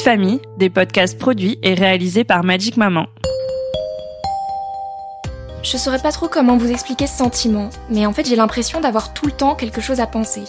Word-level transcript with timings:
Famille, 0.00 0.40
des 0.56 0.70
podcasts 0.70 1.18
produits 1.18 1.58
et 1.62 1.74
réalisés 1.74 2.24
par 2.24 2.44
Magic 2.44 2.76
Maman. 2.76 3.06
Je 5.62 5.76
saurais 5.76 5.98
pas 5.98 6.12
trop 6.12 6.28
comment 6.28 6.56
vous 6.56 6.70
expliquer 6.70 7.06
ce 7.06 7.16
sentiment, 7.16 7.70
mais 7.90 8.06
en 8.06 8.12
fait 8.12 8.26
j'ai 8.26 8.36
l'impression 8.36 8.80
d'avoir 8.80 9.12
tout 9.12 9.26
le 9.26 9.32
temps 9.32 9.54
quelque 9.54 9.80
chose 9.80 10.00
à 10.00 10.06
penser. 10.06 10.44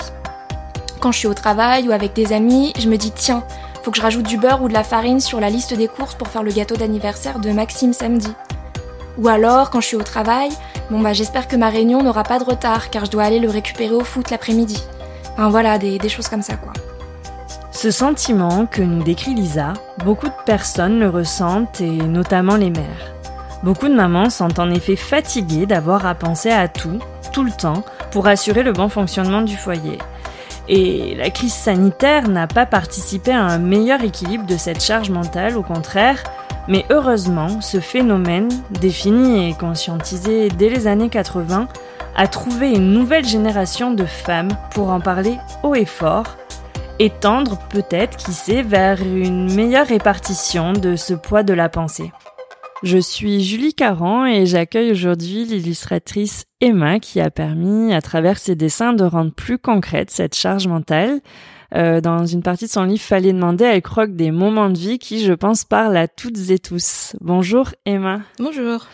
Quand 1.00 1.12
je 1.12 1.20
suis 1.20 1.28
au 1.28 1.34
travail 1.34 1.88
ou 1.88 1.92
avec 1.92 2.14
des 2.14 2.34
amis, 2.34 2.74
je 2.78 2.88
me 2.88 2.98
dis 2.98 3.12
tiens, 3.12 3.44
faut 3.84 3.92
que 3.92 3.98
je 3.98 4.04
rajoute 4.04 4.28
du 4.28 4.38
beurre 4.38 4.62
ou 4.62 4.68
de 4.68 4.74
la 4.74 4.84
farine 4.84 5.20
sur 5.20 5.40
la 5.40 5.50
liste 5.50 5.74
des 5.74 5.88
courses 5.88 6.16
pour 6.16 6.28
faire 6.28 6.44
le 6.44 6.52
gâteau 6.52 6.76
d'anniversaire 6.76 7.40
de 7.40 7.52
Maxime 7.52 7.94
samedi. 7.94 8.32
Ou 9.18 9.28
alors, 9.28 9.70
quand 9.70 9.82
je 9.82 9.88
suis 9.88 9.98
au 9.98 10.04
travail, 10.04 10.50
bon 10.92 11.00
bah 11.00 11.14
j'espère 11.14 11.48
que 11.48 11.56
ma 11.56 11.70
réunion 11.70 12.04
n'aura 12.04 12.24
pas 12.24 12.38
de 12.38 12.44
retard 12.44 12.90
car 12.90 13.06
je 13.06 13.12
dois 13.12 13.24
aller 13.24 13.40
le 13.40 13.50
récupérer 13.50 13.96
au 13.96 14.04
foot 14.04 14.30
l'après-midi. 14.30 14.84
Enfin 15.34 15.50
voilà, 15.50 15.78
des 15.78 16.10
choses 16.10 16.28
comme 16.28 16.44
ça 16.44 16.56
quoi. 16.56 16.74
Ce 17.78 17.92
sentiment 17.92 18.66
que 18.66 18.82
nous 18.82 19.04
décrit 19.04 19.36
Lisa, 19.36 19.74
beaucoup 20.04 20.26
de 20.26 20.44
personnes 20.48 21.00
le 21.00 21.10
ressentent 21.10 21.80
et 21.80 21.92
notamment 21.92 22.56
les 22.56 22.72
mères. 22.72 23.14
Beaucoup 23.62 23.88
de 23.88 23.94
mamans 23.94 24.32
sont 24.32 24.60
en 24.60 24.72
effet 24.72 24.96
fatiguées 24.96 25.68
d'avoir 25.68 26.08
à 26.08 26.16
penser 26.16 26.50
à 26.50 26.68
tout, 26.68 26.98
tout 27.32 27.44
le 27.44 27.52
temps, 27.52 27.84
pour 28.10 28.26
assurer 28.26 28.64
le 28.64 28.74
bon 28.74 28.90
fonctionnement 28.90 29.44
du 29.44 29.56
foyer. 29.56 30.00
Et 30.68 31.14
la 31.20 31.30
crise 31.30 31.54
sanitaire 31.54 32.28
n'a 32.30 32.48
pas 32.48 32.66
participé 32.66 33.32
à 33.32 33.44
un 33.44 33.60
meilleur 33.60 34.04
équilibre 34.04 34.48
de 34.48 34.58
cette 34.58 34.84
charge 34.84 35.12
mentale, 35.12 35.56
au 35.56 35.62
contraire, 35.62 36.24
mais 36.68 36.84
heureusement, 36.90 37.62
ce 37.62 37.80
phénomène, 37.80 38.50
défini 38.72 39.52
et 39.52 39.54
conscientisé 39.54 40.50
dès 40.50 40.70
les 40.70 40.88
années 40.88 41.10
80, 41.10 41.68
a 42.16 42.28
trouvé 42.28 42.72
une 42.72 42.92
nouvelle 42.92 43.26
génération 43.26 43.92
de 43.92 44.06
femmes 44.06 44.50
pour 44.72 44.90
en 44.90 45.00
parler 45.00 45.38
haut 45.62 45.76
et 45.76 45.86
fort, 45.86 46.38
et 47.00 47.10
tendre 47.10 47.60
peut-être, 47.70 48.18
qui 48.18 48.34
sait, 48.34 48.62
vers 48.62 49.02
une 49.02 49.54
meilleure 49.54 49.88
répartition 49.88 50.74
de 50.74 50.96
ce 50.96 51.14
poids 51.14 51.44
de 51.44 51.54
la 51.54 51.70
pensée. 51.70 52.12
Je 52.84 52.98
suis 52.98 53.44
Julie 53.44 53.74
Caran 53.74 54.26
et 54.26 54.46
j'accueille 54.46 54.92
aujourd'hui 54.92 55.46
l'illustratrice 55.46 56.46
Emma 56.62 57.00
qui 57.00 57.20
a 57.20 57.32
permis, 57.32 57.94
à 57.94 58.02
travers 58.02 58.38
ses 58.38 58.56
dessins, 58.56 58.94
de 58.94 59.04
rendre 59.04 59.34
plus 59.34 59.58
concrète 59.58 60.12
cette 60.12 60.36
charge 60.36 60.68
mentale. 60.68 61.22
Euh, 61.76 62.02
dans 62.02 62.26
une 62.26 62.44
partie 62.44 62.66
de 62.66 62.70
son 62.70 62.84
livre, 62.84 63.02
Fallait 63.02 63.34
demander, 63.34 63.66
elle 63.66 63.82
croque 63.82 64.16
des 64.16 64.32
moments 64.32 64.70
de 64.70 64.78
vie 64.78 65.00
qui, 65.00 65.26
je 65.26 65.34
pense, 65.34 65.66
parlent 65.66 65.98
à 65.98 66.08
toutes 66.08 66.50
et 66.50 66.60
tous. 66.60 67.16
Bonjour 67.20 67.72
Emma. 67.86 68.22
Bonjour. 68.40 68.86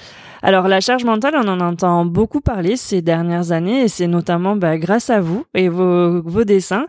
Alors 0.45 0.67
la 0.67 0.81
charge 0.81 1.05
mentale, 1.05 1.36
on 1.38 1.47
en 1.47 1.61
entend 1.61 2.03
beaucoup 2.03 2.41
parler 2.41 2.75
ces 2.75 3.02
dernières 3.02 3.53
années 3.53 3.83
et 3.83 3.88
c'est 3.88 4.08
notamment 4.08 4.58
bah, 4.58 4.77
grâce 4.77 5.09
à 5.09 5.22
vous 5.22 5.45
et 5.53 5.69
vos, 5.69 6.22
vos 6.22 6.44
dessins. 6.44 6.88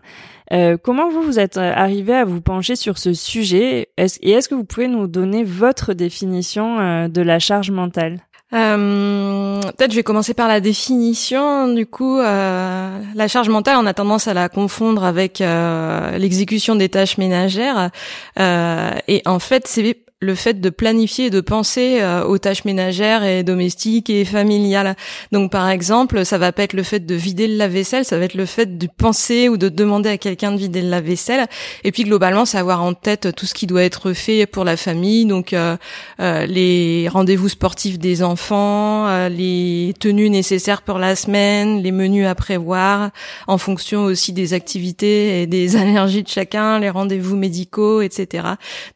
Euh, 0.51 0.75
comment 0.77 1.09
vous 1.09 1.21
vous 1.21 1.39
êtes 1.39 1.55
arrivé 1.55 2.13
à 2.13 2.25
vous 2.25 2.41
pencher 2.41 2.75
sur 2.75 2.97
ce 2.97 3.13
sujet? 3.13 3.87
Est 3.95 4.19
et 4.21 4.31
est-ce 4.31 4.49
que 4.49 4.55
vous 4.55 4.65
pouvez 4.65 4.89
nous 4.89 5.07
donner 5.07 5.45
votre 5.45 5.93
définition 5.93 6.79
euh, 6.79 7.07
de 7.07 7.21
la 7.21 7.39
charge 7.39 7.71
mentale? 7.71 8.19
Euh, 8.53 9.61
Peut-être 9.77 9.91
je 9.91 9.95
vais 9.95 10.03
commencer 10.03 10.33
par 10.33 10.47
la 10.47 10.59
définition. 10.59 11.67
Du 11.73 11.85
coup, 11.85 12.19
euh, 12.19 12.99
la 13.15 13.27
charge 13.27 13.49
mentale, 13.49 13.77
on 13.79 13.85
a 13.85 13.93
tendance 13.93 14.27
à 14.27 14.33
la 14.33 14.49
confondre 14.49 15.03
avec 15.03 15.41
euh, 15.41 16.17
l'exécution 16.17 16.75
des 16.75 16.89
tâches 16.89 17.17
ménagères. 17.17 17.89
et 18.37 19.21
en 19.25 19.39
fait, 19.39 19.67
c'est 19.67 20.04
le 20.25 20.35
fait 20.35 20.59
de 20.59 20.69
planifier 20.69 21.25
et 21.25 21.29
de 21.29 21.39
penser 21.41 21.99
euh, 22.01 22.25
aux 22.25 22.37
tâches 22.37 22.65
ménagères 22.65 23.23
et 23.23 23.43
domestiques 23.43 24.09
et 24.09 24.25
familiales. 24.25 24.95
Donc 25.31 25.51
par 25.51 25.69
exemple, 25.69 26.25
ça 26.25 26.37
va 26.37 26.51
pas 26.51 26.63
être 26.63 26.73
le 26.73 26.83
fait 26.83 27.05
de 27.05 27.15
vider 27.15 27.47
le 27.47 27.55
lave-vaisselle, 27.55 28.03
ça 28.03 28.17
va 28.17 28.25
être 28.25 28.33
le 28.33 28.45
fait 28.45 28.77
de 28.77 28.87
penser 28.97 29.47
ou 29.47 29.57
de 29.57 29.69
demander 29.69 30.09
à 30.09 30.17
quelqu'un 30.17 30.51
de 30.51 30.57
vider 30.57 30.81
le 30.81 30.89
lave-vaisselle. 30.89 31.47
Et 31.83 31.91
puis 31.91 32.03
globalement, 32.03 32.45
c'est 32.45 32.57
avoir 32.57 32.83
en 32.83 32.93
tête 32.93 33.33
tout 33.35 33.45
ce 33.45 33.53
qui 33.53 33.67
doit 33.67 33.83
être 33.83 34.13
fait 34.13 34.45
pour 34.45 34.63
la 34.63 34.75
famille, 34.75 35.25
donc 35.25 35.53
euh, 35.53 35.77
euh, 36.19 36.45
les 36.45 37.07
rendez-vous 37.07 37.49
sportifs 37.49 37.99
des 37.99 38.23
enfants, 38.23 39.27
les 39.29 39.93
tenues 39.99 40.29
nécessaires 40.29 40.81
pour 40.81 40.97
la 40.97 41.15
semaine, 41.15 41.81
les 41.81 41.91
menus 41.91 42.25
à 42.25 42.35
prévoir, 42.35 43.11
en 43.47 43.57
fonction 43.57 44.03
aussi 44.03 44.33
des 44.33 44.53
activités 44.53 45.41
et 45.41 45.47
des 45.47 45.75
allergies 45.75 46.23
de 46.23 46.27
chacun, 46.27 46.79
les 46.79 46.89
rendez-vous 46.89 47.35
médicaux, 47.35 48.01
etc. 48.01 48.47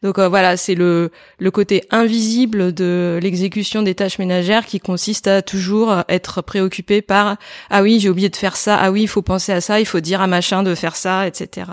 Donc 0.02 0.18
voilà, 0.18 0.56
c'est 0.56 0.74
le 0.74 1.10
le 1.38 1.50
côté 1.50 1.84
invisible 1.90 2.74
de 2.74 3.18
l'exécution 3.22 3.82
des 3.82 3.94
tâches 3.94 4.18
ménagères 4.18 4.66
qui 4.66 4.78
consiste 4.78 5.26
à 5.26 5.42
toujours 5.42 5.94
être 6.08 6.42
préoccupé 6.42 7.02
par 7.02 7.36
ah 7.70 7.82
oui 7.82 7.98
j'ai 7.98 8.10
oublié 8.10 8.28
de 8.28 8.36
faire 8.36 8.56
ça. 8.56 8.76
Ah 8.76 8.90
oui 8.90 9.02
il 9.02 9.08
faut 9.08 9.22
penser 9.22 9.52
à 9.52 9.60
ça. 9.60 9.80
Il 9.80 9.86
faut 9.86 10.00
dire 10.00 10.20
à 10.20 10.26
machin 10.26 10.62
de 10.62 10.74
faire 10.74 10.96
ça 10.96 11.26
etc 11.26 11.66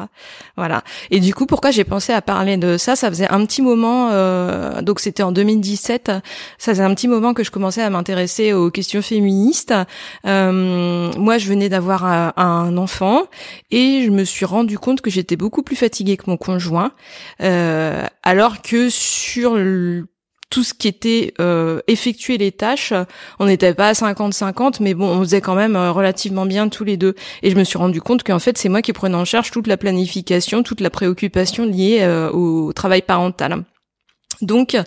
voilà. 0.56 0.84
Et 1.12 1.20
du 1.20 1.34
coup 1.34 1.46
pourquoi 1.46 1.72
j'ai 1.72 1.84
pensé 1.84 2.14
à 2.14 2.22
parler 2.22 2.58
de 2.58 2.78
ça? 2.78 2.96
Ça 2.96 3.10
faisait 3.10 3.30
un 3.30 3.46
petit 3.46 3.62
moment 3.62 4.10
euh, 4.12 4.82
donc 4.82 5.00
c'était 5.00 5.24
en 5.24 5.32
2017 5.32 6.12
ça 6.58 6.72
faisait 6.72 6.84
un 6.84 6.94
petit 6.94 7.08
moment 7.08 7.34
que 7.34 7.44
je 7.44 7.52
commençais 7.52 7.82
à 7.82 7.90
m'intéresser 7.90 8.54
aux 8.54 8.72
questions 8.72 9.02
féministes. 9.02 9.74
Euh, 10.26 11.12
moi 11.18 11.38
je 11.38 11.48
venais 11.48 11.70
d'avoir 11.70 12.06
un, 12.06 12.34
un, 12.38 12.78
enfant 12.78 13.24
et 13.72 14.04
je 14.06 14.12
me 14.12 14.24
suis 14.24 14.46
rendu 14.46 14.78
compte 14.80 15.02
que 15.02 15.10
j'étais 15.10 15.36
beaucoup 15.36 15.64
plus 15.64 15.76
fatiguée 15.76 16.18
que 16.18 16.24
mon 16.28 16.38
conjoint. 16.38 16.92
Euh, 17.42 18.06
alors 18.24 18.62
que 18.62 18.90
tout 20.50 20.64
ce 20.64 20.74
qui 20.74 20.88
était 20.88 21.34
euh, 21.40 21.82
effectuer 21.88 22.38
les 22.38 22.52
tâches, 22.52 22.94
on 23.40 23.46
n'était 23.46 23.74
pas 23.74 23.90
à 23.90 23.94
50-50, 23.94 24.78
mais 24.80 24.94
bon, 24.94 25.08
on 25.08 25.20
faisait 25.22 25.42
quand 25.42 25.56
même 25.56 25.76
euh, 25.76 25.92
relativement 25.92 26.46
bien 26.46 26.70
tous 26.70 26.84
les 26.84 26.98
deux. 26.98 27.16
Et 27.44 27.52
je 27.52 27.56
me 27.58 27.64
suis 27.64 27.78
rendu 27.78 28.02
compte 28.02 28.24
qu'en 28.24 28.40
fait, 28.40 28.58
c'est 28.58 28.70
moi 28.70 28.82
qui 28.82 28.94
prenais 28.94 29.16
en 29.16 29.26
charge 29.26 29.52
toute 29.52 29.68
la 29.68 29.78
planification, 29.78 30.64
toute 30.64 30.82
la 30.82 30.90
préoccupation 30.90 31.66
liée 31.66 32.00
euh, 32.02 32.32
au 32.32 32.72
travail 32.74 33.02
parental. 33.02 33.64
Donc, 34.42 34.78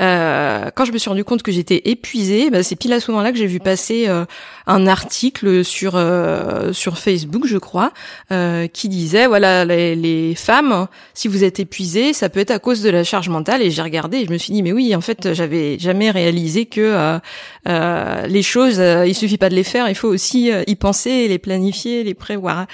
euh, 0.00 0.70
quand 0.74 0.84
je 0.84 0.92
me 0.92 0.98
suis 0.98 1.08
rendu 1.08 1.24
compte 1.24 1.42
que 1.42 1.50
j'étais 1.50 1.82
épuisée, 1.86 2.50
bah, 2.50 2.62
c'est 2.62 2.76
pile 2.76 2.92
à 2.92 3.00
ce 3.00 3.10
moment-là 3.10 3.32
que 3.32 3.38
j'ai 3.38 3.46
vu 3.46 3.58
passer 3.58 4.06
euh, 4.08 4.24
un 4.66 4.86
article 4.86 5.64
sur 5.64 5.96
euh, 5.96 6.72
sur 6.72 6.98
Facebook, 6.98 7.46
je 7.46 7.58
crois, 7.58 7.92
euh, 8.30 8.68
qui 8.68 8.88
disait 8.88 9.26
voilà 9.26 9.64
les, 9.64 9.96
les, 9.96 10.34
femmes, 10.36 10.86
si 11.12 11.26
vous 11.26 11.42
êtes 11.42 11.58
épuisées, 11.58 12.12
ça 12.12 12.28
peut 12.28 12.40
être 12.40 12.52
à 12.52 12.58
cause 12.60 12.82
de 12.82 12.90
la 12.90 13.02
charge 13.02 13.28
mentale. 13.28 13.62
Et 13.62 13.70
j'ai 13.70 13.82
regardé 13.82 14.18
et 14.18 14.26
je 14.26 14.30
me 14.30 14.38
suis 14.38 14.52
dit 14.52 14.62
mais 14.62 14.72
oui, 14.72 14.94
en 14.94 15.00
fait, 15.00 15.34
j'avais 15.34 15.78
jamais 15.78 16.10
réalisé 16.10 16.66
que 16.66 17.18
les 17.66 18.42
choses, 18.42 18.80
il 19.06 19.14
suffit 19.14 19.38
pas 19.38 19.48
de 19.48 19.54
les 19.54 19.64
faire, 19.64 19.88
il 19.88 19.94
faut 19.94 20.08
aussi 20.08 20.52
y 20.66 20.76
penser, 20.76 21.26
les 21.26 21.38
planifier, 21.38 22.04
les 22.04 22.14
prévoir. 22.14 22.66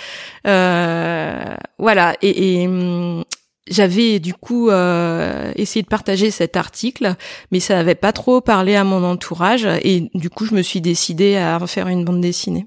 voilà. 0.45 2.15
Et, 2.23 2.63
et 2.63 2.69
hum, 2.69 3.25
j'avais 3.69 4.19
du 4.21 4.35
coup 4.35 4.71
euh, 4.71 5.53
essayé 5.57 5.83
de 5.83 5.89
partager 5.89 6.31
cet 6.31 6.57
article, 6.57 7.15
mais 7.51 7.61
ça 7.61 7.75
n'avait 7.75 7.95
pas 7.95 8.13
trop 8.13 8.41
parlé 8.41 8.77
à 8.77 8.85
mon 8.85 9.03
entourage 9.05 9.67
et 9.83 10.11
du 10.15 10.31
coup 10.31 10.47
je 10.47 10.55
me 10.55 10.63
suis 10.63 10.81
décidée 10.81 11.37
à 11.37 11.59
en 11.61 11.67
faire 11.67 11.89
une 11.89 12.05
bande 12.05 12.21
dessinée. 12.21 12.67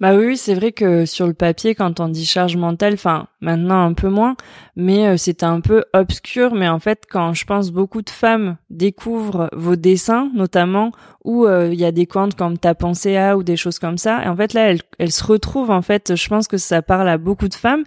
Bah 0.00 0.14
oui, 0.14 0.36
c'est 0.36 0.54
vrai 0.54 0.72
que 0.72 1.06
sur 1.06 1.26
le 1.26 1.34
papier, 1.34 1.74
quand 1.74 2.00
on 2.00 2.08
dit 2.08 2.24
charge 2.24 2.56
mentale, 2.56 2.94
enfin 2.94 3.26
maintenant 3.40 3.84
un 3.84 3.92
peu 3.92 4.08
moins, 4.08 4.36
mais 4.76 5.06
euh, 5.06 5.16
c'était 5.16 5.44
un 5.44 5.60
peu 5.60 5.84
obscur. 5.92 6.54
Mais 6.54 6.68
en 6.68 6.78
fait, 6.78 7.04
quand 7.10 7.34
je 7.34 7.44
pense 7.44 7.70
beaucoup 7.70 8.02
de 8.02 8.10
femmes 8.10 8.56
découvrent 8.70 9.50
vos 9.52 9.76
dessins, 9.76 10.30
notamment 10.34 10.92
où 11.24 11.46
euh, 11.46 11.70
il 11.72 11.78
y 11.78 11.84
a 11.84 11.92
des 11.92 12.06
comptes 12.06 12.34
comme 12.34 12.58
ta 12.58 12.74
pensée 12.74 13.16
à 13.16 13.36
ou 13.36 13.42
des 13.42 13.56
choses 13.56 13.78
comme 13.78 13.98
ça, 13.98 14.24
et 14.24 14.28
en 14.28 14.36
fait 14.36 14.54
là, 14.54 14.72
elles 14.98 15.12
se 15.12 15.24
retrouvent. 15.24 15.70
En 15.70 15.82
fait, 15.82 16.14
je 16.14 16.28
pense 16.28 16.48
que 16.48 16.56
ça 16.56 16.80
parle 16.82 17.08
à 17.08 17.18
beaucoup 17.18 17.48
de 17.48 17.54
femmes. 17.54 17.84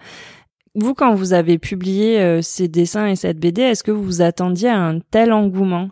Vous, 0.74 0.94
quand 0.94 1.14
vous 1.14 1.34
avez 1.34 1.58
publié 1.58 2.22
euh, 2.22 2.42
ces 2.42 2.68
dessins 2.68 3.08
et 3.08 3.16
cette 3.16 3.40
BD, 3.40 3.62
est-ce 3.62 3.84
que 3.84 3.92
vous 3.92 4.04
vous 4.04 4.22
attendiez 4.22 4.70
à 4.70 4.80
un 4.80 5.00
tel 5.00 5.34
engouement? 5.34 5.90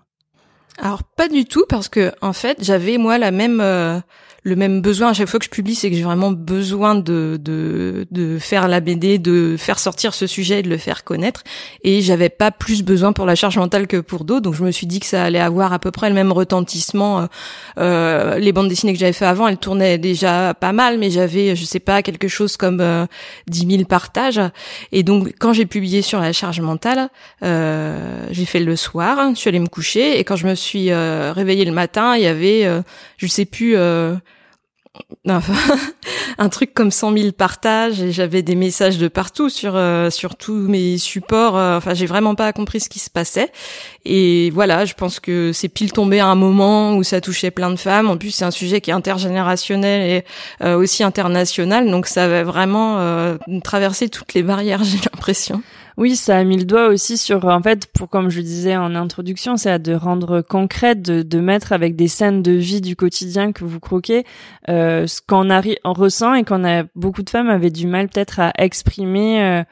Alors 0.78 1.04
pas 1.04 1.28
du 1.28 1.44
tout, 1.44 1.66
parce 1.68 1.90
que 1.90 2.14
en 2.22 2.32
fait, 2.32 2.58
j'avais 2.62 2.98
moi 2.98 3.18
la 3.18 3.32
même 3.32 3.60
euh, 3.60 4.00
le 4.44 4.56
même 4.56 4.82
besoin 4.82 5.10
à 5.10 5.14
chaque 5.14 5.28
fois 5.28 5.40
que 5.40 5.46
je 5.46 5.50
publie, 5.50 5.76
c'est 5.76 5.90
que 5.90 5.96
j'ai 5.96 6.04
vraiment 6.04 6.32
besoin 6.32 6.96
de, 6.96 7.40
de 7.40 8.08
de 8.12 8.40
faire 8.40 8.68
la 8.68 8.80
BD, 8.80 9.20
de 9.20 9.56
faire 9.58 9.80
sortir 9.80 10.14
ce 10.14 10.28
sujet 10.28 10.60
et 10.60 10.64
de 10.64 10.70
le 10.70 10.78
faire 10.78 11.04
connaître. 11.04 11.44
Et 11.84 12.02
j'avais 12.02 12.30
pas 12.30 12.52
plus 12.52 12.84
besoin 12.84 13.14
pour 13.14 13.26
la 13.26 13.36
charge 13.36 13.58
mentale 13.58 13.88
que 13.88 13.98
pour 13.98 14.24
d'autres, 14.24 14.42
donc 14.42 14.56
je 14.56 14.64
me 14.64 14.72
suis 14.72 14.88
dit 14.88 15.00
que 15.00 15.06
ça 15.06 15.24
allait 15.24 15.40
avoir 15.40 15.74
à 15.74 15.80
peu 15.80 15.92
près 15.92 16.10
le 16.10 16.16
même 16.16 16.32
retentissement. 16.32 17.28
Euh, 17.78 18.38
les 18.38 18.52
bandes 18.52 18.68
dessinées 18.68 18.94
que 18.94 19.00
j'avais 19.00 19.14
fait 19.14 19.26
avant, 19.26 19.48
elles 19.48 19.58
tournaient 19.58 19.98
déjà 19.98 20.54
pas 20.54 20.72
mal, 20.72 20.98
mais 20.98 21.10
j'avais, 21.10 21.56
je 21.56 21.66
sais 21.66 21.80
pas, 21.80 22.02
quelque 22.02 22.28
chose 22.28 22.58
comme 22.58 22.82
euh, 22.82 23.06
10 23.48 23.68
000 23.70 23.84
partages. 23.86 24.42
Et 24.92 25.04
donc 25.04 25.34
quand 25.40 25.54
j'ai 25.54 25.66
publié 25.66 26.02
sur 26.02 26.20
la 26.20 26.34
charge 26.34 26.62
mentale, 26.62 27.10
euh, 27.44 28.28
j'ai 28.32 28.46
fait 28.46 28.60
le 28.60 28.76
soir, 28.76 29.30
je 29.34 29.40
suis 29.40 29.50
allée 29.50 29.60
me 29.60 29.68
coucher 29.68 30.20
et 30.20 30.24
quand 30.24 30.36
je 30.36 30.48
me 30.48 30.56
suis 30.56 30.92
euh, 30.92 31.34
réveillée 31.34 31.66
le 31.66 31.72
matin, 31.72 32.16
il 32.16 32.24
y 32.24 32.28
avait, 32.28 32.66
euh, 32.66 32.82
je 33.18 33.28
sais 33.28 33.46
plus, 33.46 33.76
euh, 33.76 34.16
un 36.38 36.50
truc 36.50 36.74
comme 36.74 36.92
100 36.92 37.18
000 37.18 37.32
partages 37.32 38.02
et 38.02 38.12
j'avais 38.12 38.42
des 38.42 38.56
messages 38.56 38.98
de 38.98 39.08
partout 39.08 39.50
sur 39.50 39.76
euh, 39.76 40.10
sur 40.10 40.36
tous 40.36 40.54
mes 40.54 40.98
supports. 40.98 41.58
Euh, 41.58 41.78
enfin, 41.78 41.94
j'ai 41.94 42.06
vraiment 42.06 42.36
pas 42.36 42.52
compris 42.54 42.80
ce 42.80 42.90
qui 42.90 43.00
se 43.00 43.10
passait. 43.10 43.52
Et 44.06 44.50
voilà, 44.52 44.86
je 44.86 44.94
pense 44.94 45.20
que 45.20 45.52
c'est 45.54 45.70
pile 45.70 45.92
tombé 45.92 46.20
à 46.20 46.28
un 46.28 46.36
moment 46.36 46.96
où 46.96 47.04
ça 47.04 47.22
touchait 47.22 47.52
plein 47.52 47.70
de 47.70 47.76
femmes. 47.76 48.10
En 48.10 48.18
plus, 48.18 48.32
c'est 48.32 48.46
un 48.46 48.52
sujet 48.52 48.82
qui 48.82 48.92
est 48.92 48.94
intergénérationnel 48.94 50.10
et 50.10 50.26
euh, 50.66 50.78
aussi 50.78 51.04
international, 51.04 51.90
donc 51.90 52.08
ça 52.08 52.28
va 52.28 52.44
vraiment 52.44 53.00
traverser 53.64 54.10
toutes 54.10 54.34
les 54.34 54.44
barrières. 54.44 54.84
J'ai 54.84 54.98
l'impression. 54.98 55.62
Oui, 56.00 56.16
ça 56.16 56.38
a 56.38 56.44
mis 56.46 56.56
le 56.56 56.64
doigt 56.64 56.88
aussi 56.88 57.18
sur, 57.18 57.44
en 57.44 57.62
fait, 57.62 57.88
pour 57.88 58.08
comme 58.08 58.30
je 58.30 58.40
disais 58.40 58.78
en 58.78 58.96
introduction, 58.96 59.58
c'est 59.58 59.80
de 59.80 59.94
rendre 59.94 60.40
concrète, 60.40 61.02
de, 61.02 61.24
de, 61.24 61.40
mettre 61.42 61.74
avec 61.74 61.98
des 61.98 62.08
scènes 62.08 62.42
de 62.42 62.54
vie 62.54 62.80
du 62.80 62.96
quotidien 62.96 63.52
que 63.52 63.66
vous 63.66 63.82
croquez, 63.82 64.24
euh, 64.70 65.08
ce 65.08 65.20
qu'on 65.22 65.50
on 65.50 65.94
ressent 65.94 66.36
et 66.36 66.46
qu'on 66.46 66.64
a 66.64 66.84
beaucoup 66.96 67.22
de 67.22 67.30
femmes 67.30 67.50
avaient 67.50 67.70
du 67.70 67.86
mal 67.86 68.08
peut-être 68.08 68.40
à 68.40 68.54
exprimer. 68.58 69.44
Euh, 69.44 69.64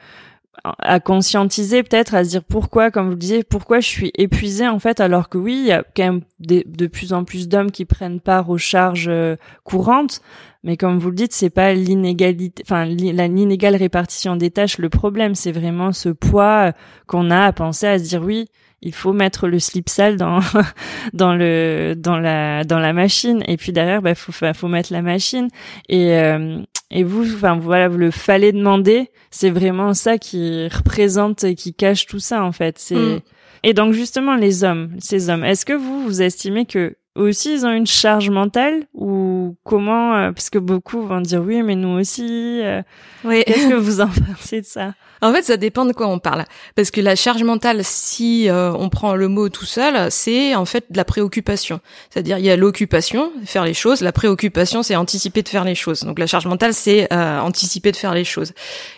à 0.80 0.98
conscientiser 0.98 1.84
peut-être 1.84 2.16
à 2.16 2.24
se 2.24 2.30
dire 2.30 2.42
pourquoi 2.42 2.90
comme 2.90 3.06
vous 3.06 3.12
le 3.12 3.16
disiez 3.16 3.44
pourquoi 3.44 3.78
je 3.78 3.86
suis 3.86 4.10
épuisée 4.18 4.66
en 4.66 4.80
fait 4.80 4.98
alors 4.98 5.28
que 5.28 5.38
oui 5.38 5.56
il 5.56 5.66
y 5.66 5.72
a 5.72 5.84
quand 5.96 6.02
même 6.02 6.20
de 6.40 6.86
plus 6.88 7.12
en 7.12 7.22
plus 7.22 7.48
d'hommes 7.48 7.70
qui 7.70 7.84
prennent 7.84 8.18
part 8.18 8.50
aux 8.50 8.58
charges 8.58 9.06
euh, 9.08 9.36
courantes 9.62 10.20
mais 10.64 10.76
comme 10.76 10.98
vous 10.98 11.10
le 11.10 11.16
dites, 11.16 11.32
c'est 11.32 11.50
pas 11.50 11.72
l'inégalité, 11.72 12.62
enfin 12.66 12.84
l'inégale 12.84 13.76
répartition 13.76 14.36
des 14.36 14.50
tâches 14.50 14.78
le 14.78 14.88
problème, 14.88 15.34
c'est 15.34 15.52
vraiment 15.52 15.92
ce 15.92 16.08
poids 16.08 16.72
qu'on 17.06 17.30
a 17.30 17.44
à 17.44 17.52
penser 17.52 17.86
à 17.86 17.98
se 17.98 18.04
dire 18.04 18.22
oui, 18.22 18.46
il 18.80 18.94
faut 18.94 19.12
mettre 19.12 19.48
le 19.48 19.58
slip 19.58 19.88
sale 19.88 20.16
dans 20.16 20.40
dans 21.12 21.34
le 21.34 21.94
dans 21.96 22.18
la 22.18 22.64
dans 22.64 22.78
la 22.78 22.92
machine. 22.92 23.42
Et 23.46 23.56
puis 23.56 23.72
derrière 23.72 24.02
bah 24.02 24.14
faut 24.14 24.32
faut 24.32 24.68
mettre 24.68 24.92
la 24.92 25.02
machine. 25.02 25.48
Et 25.88 26.14
euh, 26.14 26.58
et 26.90 27.02
vous 27.02 27.34
enfin 27.34 27.56
voilà 27.56 27.88
vous 27.88 27.98
le 27.98 28.10
fallait 28.10 28.52
demander. 28.52 29.10
C'est 29.30 29.50
vraiment 29.50 29.94
ça 29.94 30.18
qui 30.18 30.68
représente 30.68 31.44
et 31.44 31.54
qui 31.54 31.74
cache 31.74 32.06
tout 32.06 32.20
ça 32.20 32.44
en 32.44 32.52
fait. 32.52 32.78
C'est 32.78 32.94
mm. 32.94 33.20
et 33.64 33.74
donc 33.74 33.92
justement 33.92 34.36
les 34.36 34.64
hommes 34.64 34.90
ces 34.98 35.30
hommes 35.30 35.44
est-ce 35.44 35.66
que 35.66 35.72
vous 35.72 36.02
vous 36.02 36.22
estimez 36.22 36.64
que 36.64 36.96
aussi 37.18 37.54
ils 37.54 37.66
ont 37.66 37.72
une 37.72 37.86
charge 37.86 38.30
mentale 38.30 38.84
ou 38.94 39.56
comment 39.64 40.14
euh, 40.14 40.32
parce 40.32 40.50
que 40.50 40.58
beaucoup 40.58 41.02
vont 41.02 41.20
dire 41.20 41.42
oui 41.42 41.62
mais 41.62 41.74
nous 41.74 41.98
aussi 41.98 42.60
euh, 42.62 42.82
oui. 43.24 43.42
qu'est-ce 43.46 43.68
que 43.68 43.74
vous 43.78 44.00
en 44.00 44.08
pensez 44.08 44.60
de 44.60 44.66
ça? 44.66 44.94
En 45.20 45.32
fait 45.32 45.42
ça 45.42 45.56
dépend 45.56 45.84
de 45.84 45.92
quoi 45.92 46.06
on 46.06 46.20
parle. 46.20 46.44
Parce 46.76 46.92
que 46.92 47.00
la 47.00 47.16
charge 47.16 47.42
mentale 47.42 47.80
si 47.82 48.48
euh, 48.48 48.72
on 48.72 48.88
prend 48.88 49.16
le 49.16 49.26
mot 49.28 49.48
tout 49.48 49.64
seul 49.64 50.10
c'est 50.10 50.54
en 50.54 50.64
fait 50.64 50.84
de 50.90 50.96
la 50.96 51.04
préoccupation. 51.04 51.80
C'est-à-dire 52.08 52.38
il 52.38 52.44
y 52.44 52.50
a 52.50 52.56
l'occupation 52.56 53.32
faire 53.44 53.64
les 53.64 53.74
choses. 53.74 54.00
La 54.00 54.12
préoccupation 54.12 54.82
c'est 54.82 54.96
anticiper 54.96 55.42
de 55.42 55.48
faire 55.48 55.64
les 55.64 55.74
choses. 55.74 56.04
Donc 56.04 56.18
la 56.18 56.26
charge 56.26 56.46
mentale 56.46 56.72
c'est 56.72 57.12
anticiper 57.12 57.90
de 57.90 57.96
faire 57.96 58.14
les 58.14 58.24
choses. 58.24 58.52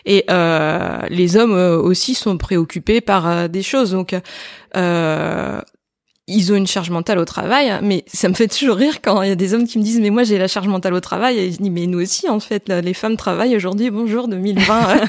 Et 0.05 0.27
les 0.29 1.37
hommes 1.37 1.55
aussi 1.55 2.15
sont 2.15 2.37
préoccupés 2.37 3.01
par 3.01 3.49
des 3.49 3.63
choses. 3.63 3.93
Donc 3.93 4.15
euh, 4.77 5.61
ils 6.31 6.53
ont 6.53 6.57
une 6.57 6.67
charge 6.67 6.91
mentale 6.91 7.19
au 7.19 7.25
travail, 7.25 7.73
mais 7.83 8.05
ça 8.07 8.29
me 8.29 8.35
fait 8.35 8.49
toujours 8.49 8.77
rire 8.77 9.03
quand 9.03 9.23
il 9.23 9.29
y 9.29 9.33
a 9.33 9.37
des 9.37 9.53
hommes 9.53 9.67
qui 9.67 9.79
me 9.79 9.83
disent 9.83 10.01
mais 10.01 10.11
moi 10.11 10.23
j'ai 10.23 10.39
la 10.39 10.49
charge 10.49 10.69
mentale 10.69 10.95
au 10.95 11.01
travail. 11.01 11.39
Et 11.39 11.53
je 11.53 11.59
dis 11.59 11.71
mais 11.71 11.87
nous 11.87 12.01
aussi 12.01 12.29
en 12.29 12.41
fait 12.41 12.69
les 12.69 12.95
femmes 12.95 13.17
travaillent 13.17 13.57
aujourd'hui. 13.57 13.91
Bonjour 13.91 14.29
2020 14.29 15.01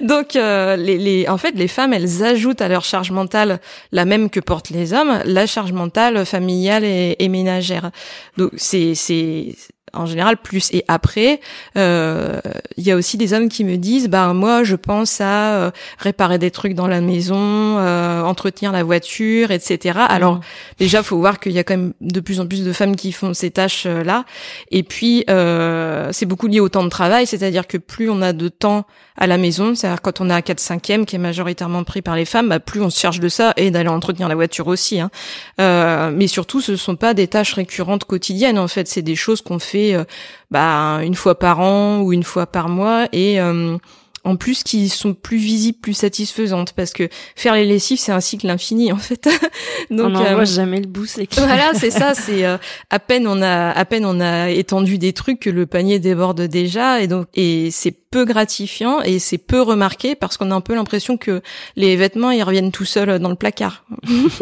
donc 0.02 0.36
euh, 0.36 0.76
les, 0.76 0.98
les, 0.98 1.28
en 1.28 1.38
fait 1.38 1.52
les 1.52 1.68
femmes 1.68 1.92
elles 1.92 2.24
ajoutent 2.24 2.60
à 2.60 2.68
leur 2.68 2.84
charge 2.84 3.10
mentale 3.10 3.60
la 3.92 4.04
même 4.04 4.28
que 4.28 4.40
portent 4.40 4.70
les 4.70 4.92
hommes 4.92 5.20
la 5.24 5.46
charge 5.46 5.72
mentale 5.72 6.26
familiale 6.26 6.84
et, 6.84 7.16
et 7.18 7.28
ménagère. 7.28 7.90
Donc 8.36 8.50
c'est 8.56 8.94
c'est 8.94 9.54
en 9.96 10.06
général 10.06 10.36
plus 10.36 10.70
et 10.72 10.84
après. 10.88 11.40
Euh, 11.76 12.40
il 12.76 12.86
y 12.86 12.90
a 12.90 12.96
aussi 12.96 13.16
des 13.16 13.32
hommes 13.32 13.48
qui 13.48 13.64
me 13.64 13.76
disent 13.76 14.08
bah 14.08 14.32
moi 14.32 14.64
je 14.64 14.76
pense 14.76 15.20
à 15.20 15.54
euh, 15.54 15.70
réparer 15.98 16.38
des 16.38 16.50
trucs 16.50 16.74
dans 16.74 16.86
la 16.86 17.00
maison 17.00 17.36
euh, 17.38 18.22
entretenir 18.22 18.72
la 18.72 18.82
voiture 18.82 19.50
etc 19.50 20.00
alors 20.08 20.36
mmh. 20.36 20.40
déjà 20.78 21.02
faut 21.02 21.18
voir 21.18 21.40
qu'il 21.40 21.52
y 21.52 21.58
a 21.58 21.64
quand 21.64 21.76
même 21.76 21.92
de 22.00 22.20
plus 22.20 22.40
en 22.40 22.46
plus 22.46 22.64
de 22.64 22.72
femmes 22.72 22.96
qui 22.96 23.12
font 23.12 23.34
ces 23.34 23.50
tâches 23.50 23.86
là. 23.86 24.24
Et 24.70 24.82
puis 24.82 25.24
c'est 25.26 26.26
beaucoup 26.26 26.46
lié 26.46 26.60
au 26.60 26.68
temps 26.68 26.84
de 26.84 26.88
travail. 26.88 27.26
C'est-à-dire 27.26 27.66
que 27.66 27.78
plus 27.78 28.10
on 28.10 28.22
a 28.22 28.32
de 28.32 28.48
temps 28.48 28.86
à 29.16 29.26
la 29.26 29.38
maison 29.38 29.74
c'est-à-dire 29.74 30.02
quand 30.02 30.20
on 30.20 30.28
a 30.30 30.34
un 30.34 30.42
4 30.42 30.60
5 30.60 30.82
qui 31.06 31.16
est 31.16 31.18
majoritairement 31.18 31.84
pris 31.84 32.02
par 32.02 32.16
les 32.16 32.26
femmes 32.26 32.50
bah, 32.50 32.60
plus 32.60 32.82
on 32.82 32.90
se 32.90 33.00
charge 33.00 33.18
de 33.18 33.28
ça 33.28 33.54
et 33.56 33.70
d'aller 33.70 33.88
entretenir 33.88 34.28
la 34.28 34.34
voiture 34.34 34.66
aussi 34.66 35.00
hein. 35.00 35.10
mais 35.58 36.26
surtout 36.26 36.60
ce 36.60 36.76
sont 36.76 36.96
pas 36.96 37.14
des 37.14 37.26
tâches 37.26 37.54
récurrentes 37.54 38.04
quotidiennes 38.04 38.58
en 38.58 38.68
fait. 38.68 38.88
C'est 38.88 39.02
des 39.02 39.16
choses 39.16 39.40
qu'on 39.40 39.58
fait 39.58 39.85
euh, 39.94 40.04
bah, 40.50 41.00
une 41.02 41.14
fois 41.14 41.38
par 41.38 41.60
an 41.60 42.00
ou 42.00 42.12
une 42.12 42.22
fois 42.22 42.46
par 42.46 42.68
mois 42.68 43.08
et 43.12 43.40
euh, 43.40 43.76
en 44.24 44.36
plus 44.36 44.64
qui 44.64 44.88
sont 44.88 45.14
plus 45.14 45.36
visibles, 45.36 45.78
plus 45.78 45.94
satisfaisantes 45.94 46.72
parce 46.72 46.92
que 46.92 47.08
faire 47.36 47.54
les 47.54 47.64
lessives 47.64 47.98
c'est 47.98 48.12
un 48.12 48.20
cycle 48.20 48.48
infini 48.50 48.92
en 48.92 48.96
fait. 48.96 49.28
Donc 49.90 50.06
on 50.06 50.10
n'en 50.10 50.24
voit 50.24 50.42
euh, 50.42 50.44
jamais 50.44 50.80
le 50.80 50.86
bout, 50.86 51.06
c'est 51.06 51.26
clair. 51.26 51.46
Voilà, 51.46 51.72
c'est 51.74 51.90
ça, 51.90 52.14
c'est 52.14 52.44
à 52.44 52.98
peine 52.98 53.26
on 53.26 53.40
a 53.42 53.70
à 53.70 53.84
peine 53.84 54.04
on 54.04 54.20
a 54.20 54.50
étendu 54.50 54.98
des 54.98 55.12
trucs 55.12 55.40
que 55.40 55.50
le 55.50 55.66
panier 55.66 55.98
déborde 55.98 56.42
déjà 56.42 57.00
et 57.00 57.06
donc 57.06 57.28
et 57.34 57.70
c'est 57.70 57.92
peu 58.16 58.24
gratifiant 58.24 59.02
et 59.02 59.18
c'est 59.18 59.36
peu 59.36 59.60
remarqué 59.60 60.14
parce 60.14 60.38
qu'on 60.38 60.50
a 60.50 60.54
un 60.54 60.62
peu 60.62 60.74
l'impression 60.74 61.18
que 61.18 61.42
les 61.76 61.96
vêtements 61.96 62.30
ils 62.30 62.42
reviennent 62.42 62.72
tout 62.72 62.86
seuls 62.86 63.18
dans 63.18 63.28
le 63.28 63.34
placard. 63.34 63.84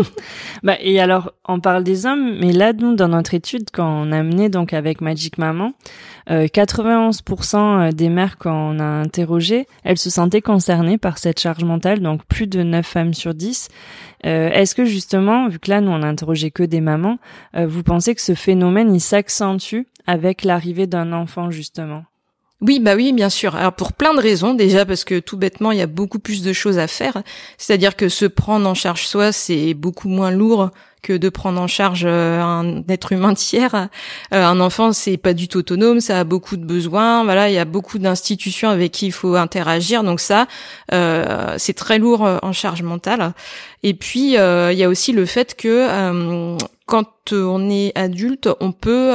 bah 0.62 0.76
et 0.80 1.00
alors 1.00 1.32
on 1.48 1.58
parle 1.58 1.82
des 1.82 2.06
hommes, 2.06 2.38
mais 2.38 2.52
là 2.52 2.72
nous 2.72 2.94
dans 2.94 3.08
notre 3.08 3.34
étude 3.34 3.70
quand 3.72 3.88
on 3.88 4.12
a 4.12 4.22
mené 4.22 4.48
donc 4.48 4.72
avec 4.72 5.00
Magic 5.00 5.38
Maman, 5.38 5.72
euh, 6.30 6.46
91% 6.46 7.92
des 7.92 8.08
mères 8.10 8.38
qu'on 8.38 8.78
a 8.78 8.84
interrogées, 8.84 9.66
elles 9.82 9.98
se 9.98 10.08
sentaient 10.08 10.40
concernées 10.40 10.96
par 10.96 11.18
cette 11.18 11.40
charge 11.40 11.64
mentale, 11.64 11.98
donc 11.98 12.24
plus 12.26 12.46
de 12.46 12.62
9 12.62 12.86
femmes 12.86 13.12
sur 13.12 13.34
10. 13.34 13.70
Euh, 14.24 14.50
Est-ce 14.50 14.76
que 14.76 14.84
justement, 14.84 15.48
vu 15.48 15.58
que 15.58 15.68
là 15.68 15.80
nous 15.80 15.90
on 15.90 16.04
a 16.04 16.06
interrogé 16.06 16.52
que 16.52 16.62
des 16.62 16.80
mamans, 16.80 17.18
euh, 17.56 17.66
vous 17.66 17.82
pensez 17.82 18.14
que 18.14 18.22
ce 18.22 18.36
phénomène 18.36 18.94
il 18.94 19.00
s'accentue 19.00 19.82
avec 20.06 20.44
l'arrivée 20.44 20.86
d'un 20.86 21.12
enfant 21.12 21.50
justement? 21.50 22.04
Oui, 22.66 22.80
bah 22.80 22.94
oui, 22.96 23.12
bien 23.12 23.28
sûr. 23.28 23.56
Alors 23.56 23.74
pour 23.74 23.92
plein 23.92 24.14
de 24.14 24.20
raisons, 24.20 24.54
déjà 24.54 24.86
parce 24.86 25.04
que 25.04 25.18
tout 25.18 25.36
bêtement, 25.36 25.70
il 25.70 25.78
y 25.78 25.82
a 25.82 25.86
beaucoup 25.86 26.18
plus 26.18 26.42
de 26.42 26.54
choses 26.54 26.78
à 26.78 26.86
faire. 26.86 27.22
C'est-à-dire 27.58 27.94
que 27.94 28.08
se 28.08 28.24
prendre 28.24 28.66
en 28.66 28.72
charge 28.72 29.06
soi, 29.06 29.32
c'est 29.32 29.74
beaucoup 29.74 30.08
moins 30.08 30.30
lourd 30.30 30.70
que 31.02 31.12
de 31.12 31.28
prendre 31.28 31.60
en 31.60 31.66
charge 31.66 32.04
euh, 32.06 32.40
un 32.40 32.82
être 32.88 33.12
humain 33.12 33.34
tiers. 33.34 33.74
Euh, 33.74 34.42
un 34.42 34.60
enfant, 34.60 34.94
c'est 34.94 35.18
pas 35.18 35.34
du 35.34 35.46
tout 35.46 35.58
autonome, 35.58 36.00
ça 36.00 36.18
a 36.20 36.24
beaucoup 36.24 36.56
de 36.56 36.64
besoins. 36.64 37.22
Voilà, 37.24 37.50
il 37.50 37.54
y 37.54 37.58
a 37.58 37.66
beaucoup 37.66 37.98
d'institutions 37.98 38.70
avec 38.70 38.92
qui 38.92 39.06
il 39.06 39.12
faut 39.12 39.34
interagir. 39.34 40.02
Donc 40.02 40.20
ça, 40.20 40.46
euh, 40.94 41.56
c'est 41.58 41.74
très 41.74 41.98
lourd 41.98 42.22
en 42.42 42.52
charge 42.52 42.82
mentale. 42.82 43.34
Et 43.82 43.92
puis 43.92 44.36
il 44.36 44.78
y 44.78 44.84
a 44.84 44.88
aussi 44.88 45.12
le 45.12 45.26
fait 45.26 45.54
que 45.54 46.56
quand 46.86 47.32
on 47.32 47.68
est 47.68 47.92
adulte, 47.94 48.48
on 48.60 48.72
peut 48.72 49.12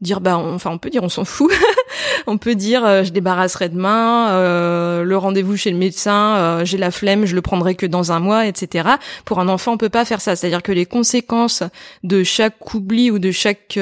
dire 0.00 0.20
bah 0.20 0.36
enfin 0.36 0.70
on 0.70 0.78
peut 0.78 0.90
dire 0.90 1.02
on 1.02 1.08
s'en 1.08 1.24
fout 1.24 1.52
on 2.26 2.38
peut 2.38 2.54
dire 2.54 2.84
euh, 2.84 3.04
je 3.04 3.12
débarrasserai 3.12 3.68
demain 3.68 4.30
euh, 4.30 5.04
le 5.04 5.16
rendez-vous 5.16 5.56
chez 5.56 5.70
le 5.70 5.76
médecin 5.76 6.36
euh, 6.36 6.64
j'ai 6.64 6.78
la 6.78 6.90
flemme 6.90 7.26
je 7.26 7.34
le 7.34 7.42
prendrai 7.42 7.74
que 7.74 7.86
dans 7.86 8.12
un 8.12 8.20
mois 8.20 8.46
etc 8.46 8.88
pour 9.24 9.40
un 9.40 9.48
enfant 9.48 9.72
on 9.72 9.78
peut 9.78 9.88
pas 9.88 10.04
faire 10.04 10.20
ça 10.20 10.36
c'est 10.36 10.46
à 10.46 10.50
dire 10.50 10.62
que 10.62 10.72
les 10.72 10.86
conséquences 10.86 11.62
de 12.02 12.22
chaque 12.24 12.74
oubli 12.74 13.10
ou 13.10 13.18
de 13.18 13.30
chaque 13.30 13.78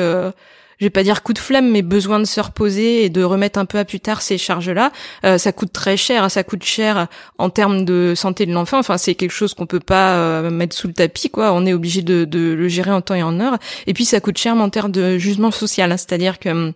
je 0.78 0.84
vais 0.84 0.90
pas 0.90 1.02
dire 1.02 1.22
coup 1.22 1.32
de 1.32 1.38
flemme, 1.38 1.70
mais 1.70 1.80
besoin 1.80 2.18
de 2.18 2.26
se 2.26 2.38
reposer 2.38 3.02
et 3.04 3.08
de 3.08 3.22
remettre 3.22 3.58
un 3.58 3.64
peu 3.64 3.78
à 3.78 3.86
plus 3.86 3.98
tard 3.98 4.20
ces 4.20 4.36
charges-là, 4.36 4.92
ça 5.22 5.50
coûte 5.50 5.72
très 5.72 5.96
cher. 5.96 6.30
Ça 6.30 6.44
coûte 6.44 6.64
cher 6.64 7.06
en 7.38 7.48
termes 7.48 7.86
de 7.86 8.12
santé 8.14 8.44
de 8.44 8.52
l'enfant. 8.52 8.78
Enfin, 8.78 8.98
c'est 8.98 9.14
quelque 9.14 9.30
chose 9.30 9.54
qu'on 9.54 9.64
peut 9.64 9.80
pas 9.80 10.42
mettre 10.50 10.76
sous 10.76 10.86
le 10.86 10.92
tapis, 10.92 11.30
quoi. 11.30 11.52
On 11.54 11.64
est 11.64 11.72
obligé 11.72 12.02
de, 12.02 12.26
de, 12.26 12.52
le 12.52 12.68
gérer 12.68 12.90
en 12.90 13.00
temps 13.00 13.14
et 13.14 13.22
en 13.22 13.40
heure. 13.40 13.56
Et 13.86 13.94
puis, 13.94 14.04
ça 14.04 14.20
coûte 14.20 14.36
cher 14.36 14.54
en 14.54 14.68
termes 14.68 14.92
de 14.92 15.16
jugement 15.16 15.50
social, 15.50 15.90
c'est-à-dire 15.92 16.38
que 16.38 16.50
hum, 16.50 16.74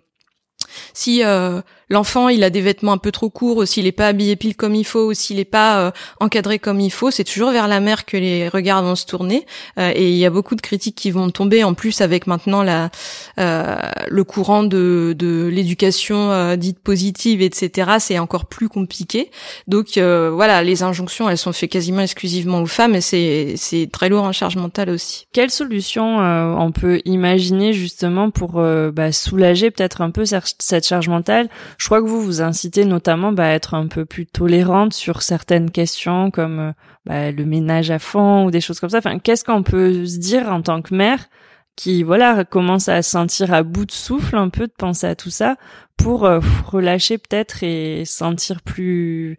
si 0.93 1.25
euh, 1.25 1.61
l'enfant 1.89 2.29
il 2.29 2.45
a 2.45 2.51
des 2.51 2.61
vêtements 2.61 2.93
un 2.93 2.99
peu 2.99 3.13
trop 3.13 3.31
courts, 3.31 3.59
ou 3.59 3.67
s'il 3.67 3.87
est 3.87 3.93
pas 3.93 4.09
habillé 4.09 4.37
pile 4.37 4.57
comme 4.57 4.75
il 4.75 4.85
faut, 4.85 5.11
ou 5.11 5.15
s'il 5.15 5.39
est 5.39 5.45
pas 5.45 5.81
euh, 5.81 5.91
encadré 6.21 6.59
comme 6.59 6.81
il 6.81 6.91
faut, 6.91 7.11
c'est 7.11 7.25
toujours 7.25 7.51
vers 7.51 7.69
la 7.69 7.81
mère 7.81 8.05
que 8.05 8.17
les 8.17 8.49
regards 8.49 8.83
vont 8.83 8.95
se 8.95 9.07
tourner. 9.07 9.47
Euh, 9.79 9.93
et 9.95 10.11
il 10.11 10.17
y 10.17 10.27
a 10.27 10.31
beaucoup 10.31 10.55
de 10.55 10.61
critiques 10.61 10.97
qui 10.97 11.11
vont 11.11 11.31
tomber. 11.31 11.65
En 11.65 11.75
plus, 11.75 12.01
avec 12.01 12.27
maintenant 12.27 12.63
la 12.63 12.91
le 13.37 14.25
courant 14.25 14.63
de, 14.63 15.15
de 15.19 15.49
l'éducation 15.53 16.57
dite 16.57 16.79
positive, 16.79 17.43
etc. 17.43 17.93
C'est 17.99 18.19
encore 18.19 18.47
plus 18.47 18.69
compliqué. 18.69 19.31
Donc 19.67 19.97
voilà, 19.97 20.63
les 20.63 20.83
injonctions, 20.83 21.29
elles 21.29 21.39
sont 21.39 21.53
faites 21.53 21.71
quasiment 21.71 22.03
exclusivement 22.03 22.61
aux 22.61 22.67
femmes, 22.67 22.95
et 22.95 23.01
c'est 23.01 23.55
c'est 23.57 23.89
très 23.91 24.09
lourd 24.09 24.25
en 24.25 24.33
charge 24.33 24.57
mentale 24.57 24.91
aussi. 24.91 25.27
Quelle 25.33 25.51
solution 25.51 26.19
on 26.19 26.73
peut 26.73 27.01
imaginer 27.05 27.73
justement 27.73 28.31
pour 28.31 28.63
bah, 28.93 29.13
soulager 29.13 29.71
peut-être 29.71 30.01
un 30.01 30.11
peu 30.11 30.25
cette 30.63 30.87
charge 30.87 31.09
mentale 31.09 31.49
Je 31.79 31.87
crois 31.87 32.01
que 32.01 32.07
vous 32.07 32.21
vous 32.21 32.43
incitez 32.43 32.85
notamment 32.85 33.33
bah, 33.33 33.47
à 33.47 33.51
être 33.51 33.75
un 33.75 33.87
peu 33.87 34.05
plus 34.05 34.27
tolérante 34.27 34.93
sur 34.93 35.23
certaines 35.23 35.71
questions 35.71 36.31
comme 36.31 36.59
euh, 36.61 36.73
bah, 37.07 37.31
le 37.31 37.45
ménage 37.45 37.91
à 37.91 37.99
fond 37.99 38.45
ou 38.45 38.51
des 38.51 38.61
choses 38.61 38.81
comme 38.81 38.91
ça. 38.91 38.99
Enfin, 38.99 39.19
qu'est-ce 39.19 39.45
qu'on 39.45 39.63
peut 39.63 40.07
se 40.07 40.19
dire 40.19 40.51
en 40.53 40.63
tant 40.63 40.83
que 40.83 40.95
mère 40.95 41.29
qui 41.77 42.03
voilà 42.03 42.45
commence 42.45 42.89
à 42.89 43.01
sentir 43.01 43.55
à 43.55 43.63
bout 43.63 43.87
de 43.87 43.93
souffle 43.93 44.37
un 44.37 44.51
peu 44.51 44.67
de 44.67 44.73
penser 44.77 45.07
à 45.07 45.15
tout 45.15 45.31
ça 45.31 45.57
pour 45.97 46.27
euh, 46.27 46.41
relâcher 46.67 47.17
peut-être 47.17 47.63
et 47.63 48.05
sentir 48.05 48.61
plus 48.63 49.39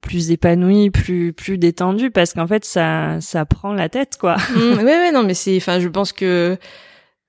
plus 0.00 0.30
épanoui, 0.30 0.90
plus 0.90 1.32
plus 1.32 1.58
détendu 1.58 2.10
parce 2.10 2.34
qu'en 2.34 2.46
fait 2.46 2.64
ça 2.64 3.20
ça 3.20 3.44
prend 3.46 3.72
la 3.72 3.88
tête 3.88 4.16
quoi. 4.18 4.36
Mmh, 4.36 4.84
ouais 4.84 5.12
non 5.12 5.22
mais 5.22 5.34
c'est 5.34 5.56
enfin 5.56 5.80
je 5.80 5.88
pense 5.88 6.12
que 6.12 6.58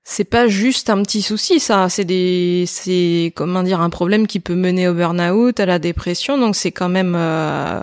c'est 0.03 0.23
pas 0.23 0.47
juste 0.47 0.89
un 0.89 1.03
petit 1.03 1.21
souci, 1.21 1.59
ça. 1.59 1.87
C'est 1.89 2.05
des, 2.05 2.65
c'est 2.67 3.31
comment 3.35 3.63
dire, 3.63 3.81
un 3.81 3.89
problème 3.89 4.27
qui 4.27 4.39
peut 4.39 4.55
mener 4.55 4.87
au 4.87 4.93
burn-out, 4.93 5.59
à 5.59 5.65
la 5.65 5.79
dépression. 5.79 6.37
Donc 6.37 6.55
c'est 6.55 6.71
quand 6.71 6.89
même 6.89 7.13
euh, 7.15 7.81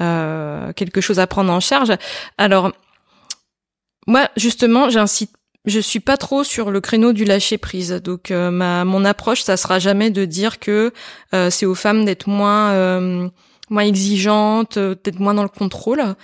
euh, 0.00 0.72
quelque 0.74 1.00
chose 1.00 1.18
à 1.18 1.26
prendre 1.26 1.52
en 1.52 1.60
charge. 1.60 1.92
Alors 2.38 2.72
moi, 4.06 4.28
justement, 4.36 4.90
j'incite. 4.90 5.32
Je 5.66 5.80
suis 5.80 6.00
pas 6.00 6.18
trop 6.18 6.44
sur 6.44 6.70
le 6.70 6.82
créneau 6.82 7.14
du 7.14 7.24
lâcher 7.24 7.56
prise. 7.56 7.90
Donc 8.04 8.30
euh, 8.30 8.50
ma 8.50 8.84
mon 8.84 9.04
approche, 9.04 9.42
ça 9.42 9.56
sera 9.56 9.78
jamais 9.78 10.10
de 10.10 10.26
dire 10.26 10.60
que 10.60 10.92
c'est 11.50 11.66
aux 11.66 11.74
femmes 11.74 12.04
d'être 12.04 12.28
moins 12.28 13.30
moins 13.70 13.82
exigeantes, 13.82 14.74
peut-être 14.74 15.18
moins 15.20 15.34
dans 15.34 15.42
le 15.42 15.48
contrôle 15.48 16.14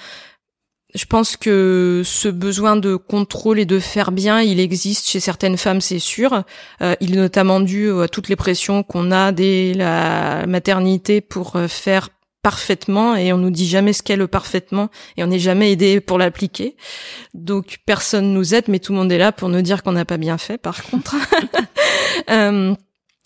je 0.95 1.05
pense 1.05 1.37
que 1.37 2.03
ce 2.05 2.29
besoin 2.29 2.77
de 2.77 2.97
contrôle 2.97 3.59
et 3.59 3.65
de 3.65 3.79
faire 3.79 4.13
bien, 4.13 4.41
il 4.41 4.61
existe 4.61 5.09
chez 5.09 5.21
certaines 5.21 5.57
femmes, 5.57 5.81
c'est 5.81 5.99
sûr. 5.99 6.43
Euh, 6.83 6.95
il 7.01 7.15
est 7.15 7.21
notamment 7.21 7.61
dû 7.61 7.91
à 8.01 8.09
toutes 8.09 8.29
les 8.29 8.37
pressions 8.37 8.83
qu'on 8.83 9.13
a 9.13 9.33
dès 9.33 9.75
la 9.75 10.47
maternité 10.47 11.21
pour 11.21 11.57
euh, 11.57 11.69
faire 11.69 12.09
parfaitement 12.43 13.17
et 13.17 13.33
on 13.33 13.39
nous 13.39 13.51
dit 13.51 13.69
jamais 13.69 13.93
ce 13.93 14.03
qu'est 14.03 14.17
le 14.17 14.27
parfaitement 14.27 14.89
et 15.17 15.25
on 15.25 15.27
n'est 15.27 15.39
jamais 15.39 15.73
aidé 15.73 16.01
pour 16.01 16.19
l'appliquer. 16.19 16.77
Donc 17.35 17.79
personne 17.87 18.33
nous 18.33 18.55
aide, 18.55 18.65
mais 18.69 18.79
tout 18.79 18.93
le 18.93 18.99
monde 18.99 19.13
est 19.13 19.19
là 19.19 19.33
pour 19.33 19.49
nous 19.49 19.63
dire 19.63 19.83
qu'on 19.83 19.93
n'a 19.93 20.05
pas 20.05 20.17
bien 20.17 20.39
fait. 20.39 20.59
Par 20.59 20.83
contre. 20.83 21.17
euh, 22.31 22.75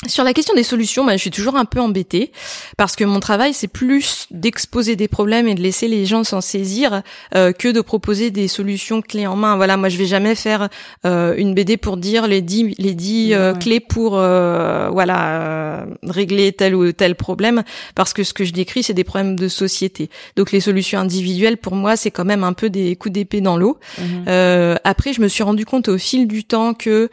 sur 0.06 0.24
la 0.24 0.32
question 0.32 0.54
des 0.54 0.62
solutions, 0.62 1.04
bah, 1.04 1.12
je 1.12 1.18
suis 1.18 1.30
toujours 1.30 1.56
un 1.56 1.64
peu 1.64 1.80
embêtée 1.80 2.32
parce 2.76 2.96
que 2.96 3.04
mon 3.04 3.20
travail 3.20 3.54
c'est 3.54 3.68
plus 3.68 4.26
d'exposer 4.30 4.96
des 4.96 5.08
problèmes 5.08 5.48
et 5.48 5.54
de 5.54 5.60
laisser 5.60 5.88
les 5.88 6.06
gens 6.06 6.24
s'en 6.24 6.40
saisir 6.40 7.02
euh, 7.34 7.52
que 7.52 7.68
de 7.68 7.80
proposer 7.80 8.30
des 8.30 8.48
solutions 8.48 9.02
clés 9.02 9.26
en 9.26 9.36
main. 9.36 9.56
Voilà, 9.56 9.76
moi 9.76 9.88
je 9.88 9.96
vais 9.96 10.06
jamais 10.06 10.34
faire 10.34 10.68
euh, 11.06 11.34
une 11.36 11.54
BD 11.54 11.76
pour 11.76 11.96
dire 11.96 12.26
les 12.26 12.42
dix 12.42 12.74
les 12.78 12.94
dix 12.94 13.34
euh, 13.34 13.54
clés 13.54 13.80
pour 13.80 14.12
voilà 14.14 15.86
régler 16.02 16.52
tel 16.52 16.74
ou 16.74 16.92
tel 16.92 17.14
problème 17.14 17.62
parce 17.94 18.12
que 18.12 18.24
ce 18.24 18.32
que 18.32 18.44
je 18.44 18.52
décris 18.52 18.82
c'est 18.82 18.94
des 18.94 19.04
problèmes 19.04 19.36
de 19.36 19.48
société. 19.48 20.10
Donc 20.36 20.52
les 20.52 20.60
solutions 20.60 20.98
individuelles 20.98 21.56
pour 21.56 21.74
moi 21.74 21.96
c'est 21.96 22.10
quand 22.10 22.24
même 22.24 22.44
un 22.44 22.52
peu 22.52 22.70
des 22.70 22.96
coups 22.96 23.12
d'épée 23.12 23.40
dans 23.40 23.56
l'eau. 23.56 23.78
Mhm. 23.98 24.78
après 24.84 25.12
je 25.12 25.20
me 25.20 25.28
suis 25.28 25.42
rendu 25.42 25.64
compte 25.64 25.88
au 25.88 25.98
fil 25.98 26.26
du 26.26 26.44
temps 26.44 26.74
que 26.74 27.08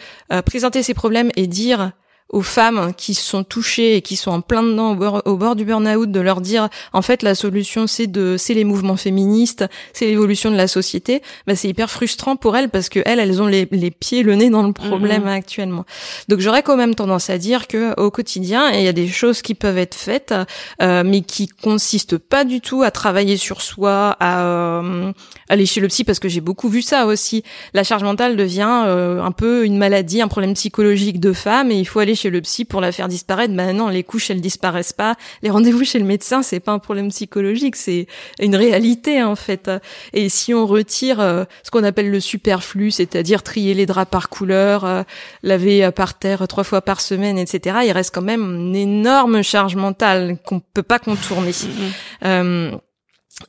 présenter 0.45 0.83
ces 0.83 0.93
problèmes 0.93 1.31
et 1.35 1.47
dire 1.47 1.91
aux 2.31 2.41
femmes 2.41 2.93
qui 2.95 3.13
sont 3.13 3.43
touchées 3.43 3.97
et 3.97 4.01
qui 4.01 4.15
sont 4.15 4.31
en 4.31 4.41
plein 4.41 4.63
dedans 4.63 4.97
au 5.25 5.37
bord, 5.37 5.55
du 5.55 5.65
burn-out 5.65 6.09
de 6.09 6.19
leur 6.19 6.41
dire 6.41 6.69
en 6.93 7.01
fait 7.01 7.23
la 7.23 7.35
solution 7.35 7.87
c'est 7.87 8.07
de 8.07 8.35
c'est 8.37 8.53
les 8.53 8.63
mouvements 8.63 8.95
féministes, 8.95 9.65
c'est 9.93 10.05
l'évolution 10.05 10.49
de 10.49 10.55
la 10.55 10.67
société, 10.67 11.21
bah, 11.45 11.55
c'est 11.55 11.67
hyper 11.67 11.89
frustrant 11.89 12.35
pour 12.35 12.55
elles 12.55 12.69
parce 12.69 12.89
que 12.89 12.99
elles 13.05 13.19
elles 13.19 13.41
ont 13.41 13.47
les, 13.47 13.67
les 13.71 13.91
pieds 13.91 14.23
le 14.23 14.35
nez 14.35 14.49
dans 14.49 14.63
le 14.63 14.73
problème 14.73 15.23
mhm. 15.23 15.27
actuellement. 15.27 15.85
Donc 16.29 16.39
j'aurais 16.39 16.63
quand 16.63 16.77
même 16.77 16.95
tendance 16.95 17.29
à 17.29 17.37
dire 17.37 17.67
que 17.67 17.99
au 17.99 18.11
quotidien 18.11 18.71
il 18.71 18.83
y 18.83 18.87
a 18.87 18.93
des 18.93 19.07
choses 19.07 19.41
qui 19.41 19.53
peuvent 19.53 19.77
être 19.77 19.95
faites 19.95 20.33
euh, 20.81 21.03
mais 21.05 21.21
qui 21.21 21.47
consistent 21.47 22.17
pas 22.17 22.45
du 22.45 22.61
tout 22.61 22.83
à 22.83 22.91
travailler 22.91 23.37
sur 23.37 23.61
soi, 23.61 24.15
à 24.19 24.45
euh, 24.45 25.11
aller 25.49 25.65
chez 25.65 25.81
le 25.81 25.87
psy 25.87 26.03
parce 26.03 26.19
que 26.19 26.29
j'ai 26.29 26.41
beaucoup 26.41 26.69
vu 26.69 26.81
ça 26.81 27.05
aussi. 27.05 27.43
La 27.73 27.83
charge 27.83 28.03
mentale 28.03 28.37
devient 28.37 28.83
euh, 28.85 29.21
un 29.21 29.31
peu 29.31 29.65
une 29.65 29.77
maladie, 29.77 30.21
un 30.21 30.27
problème 30.27 30.53
psychologique 30.53 31.19
de 31.19 31.33
femme 31.33 31.71
et 31.71 31.75
il 31.75 31.85
faut 31.85 31.99
aller 31.99 32.15
chez 32.21 32.29
le 32.29 32.41
psy 32.41 32.65
pour 32.65 32.81
la 32.81 32.91
faire 32.91 33.07
disparaître. 33.07 33.53
Ben 33.53 33.75
non, 33.75 33.87
les 33.87 34.03
couches 34.03 34.29
elles 34.29 34.41
disparaissent 34.41 34.93
pas. 34.93 35.15
Les 35.41 35.49
rendez-vous 35.49 35.83
chez 35.83 35.99
le 35.99 36.05
médecin, 36.05 36.43
c'est 36.43 36.59
pas 36.59 36.71
un 36.71 36.79
problème 36.79 37.09
psychologique, 37.09 37.75
c'est 37.75 38.07
une 38.39 38.55
réalité 38.55 39.23
en 39.23 39.35
fait. 39.35 39.71
Et 40.13 40.29
si 40.29 40.53
on 40.53 40.65
retire 40.67 41.19
euh, 41.19 41.45
ce 41.63 41.71
qu'on 41.71 41.83
appelle 41.83 42.11
le 42.11 42.19
superflu, 42.19 42.91
c'est-à-dire 42.91 43.43
trier 43.43 43.73
les 43.73 43.85
draps 43.85 44.09
par 44.09 44.29
couleur, 44.29 44.85
euh, 44.85 45.03
laver 45.43 45.83
euh, 45.83 45.91
par 45.91 46.17
terre 46.17 46.47
trois 46.47 46.63
fois 46.63 46.81
par 46.81 47.01
semaine, 47.01 47.37
etc., 47.37 47.79
il 47.85 47.91
reste 47.91 48.13
quand 48.13 48.21
même 48.21 48.43
une 48.43 48.75
énorme 48.75 49.41
charge 49.41 49.75
mentale 49.75 50.37
qu'on 50.45 50.59
peut 50.59 50.83
pas 50.83 50.99
contourner. 50.99 51.51
Mm-hmm. 51.51 52.79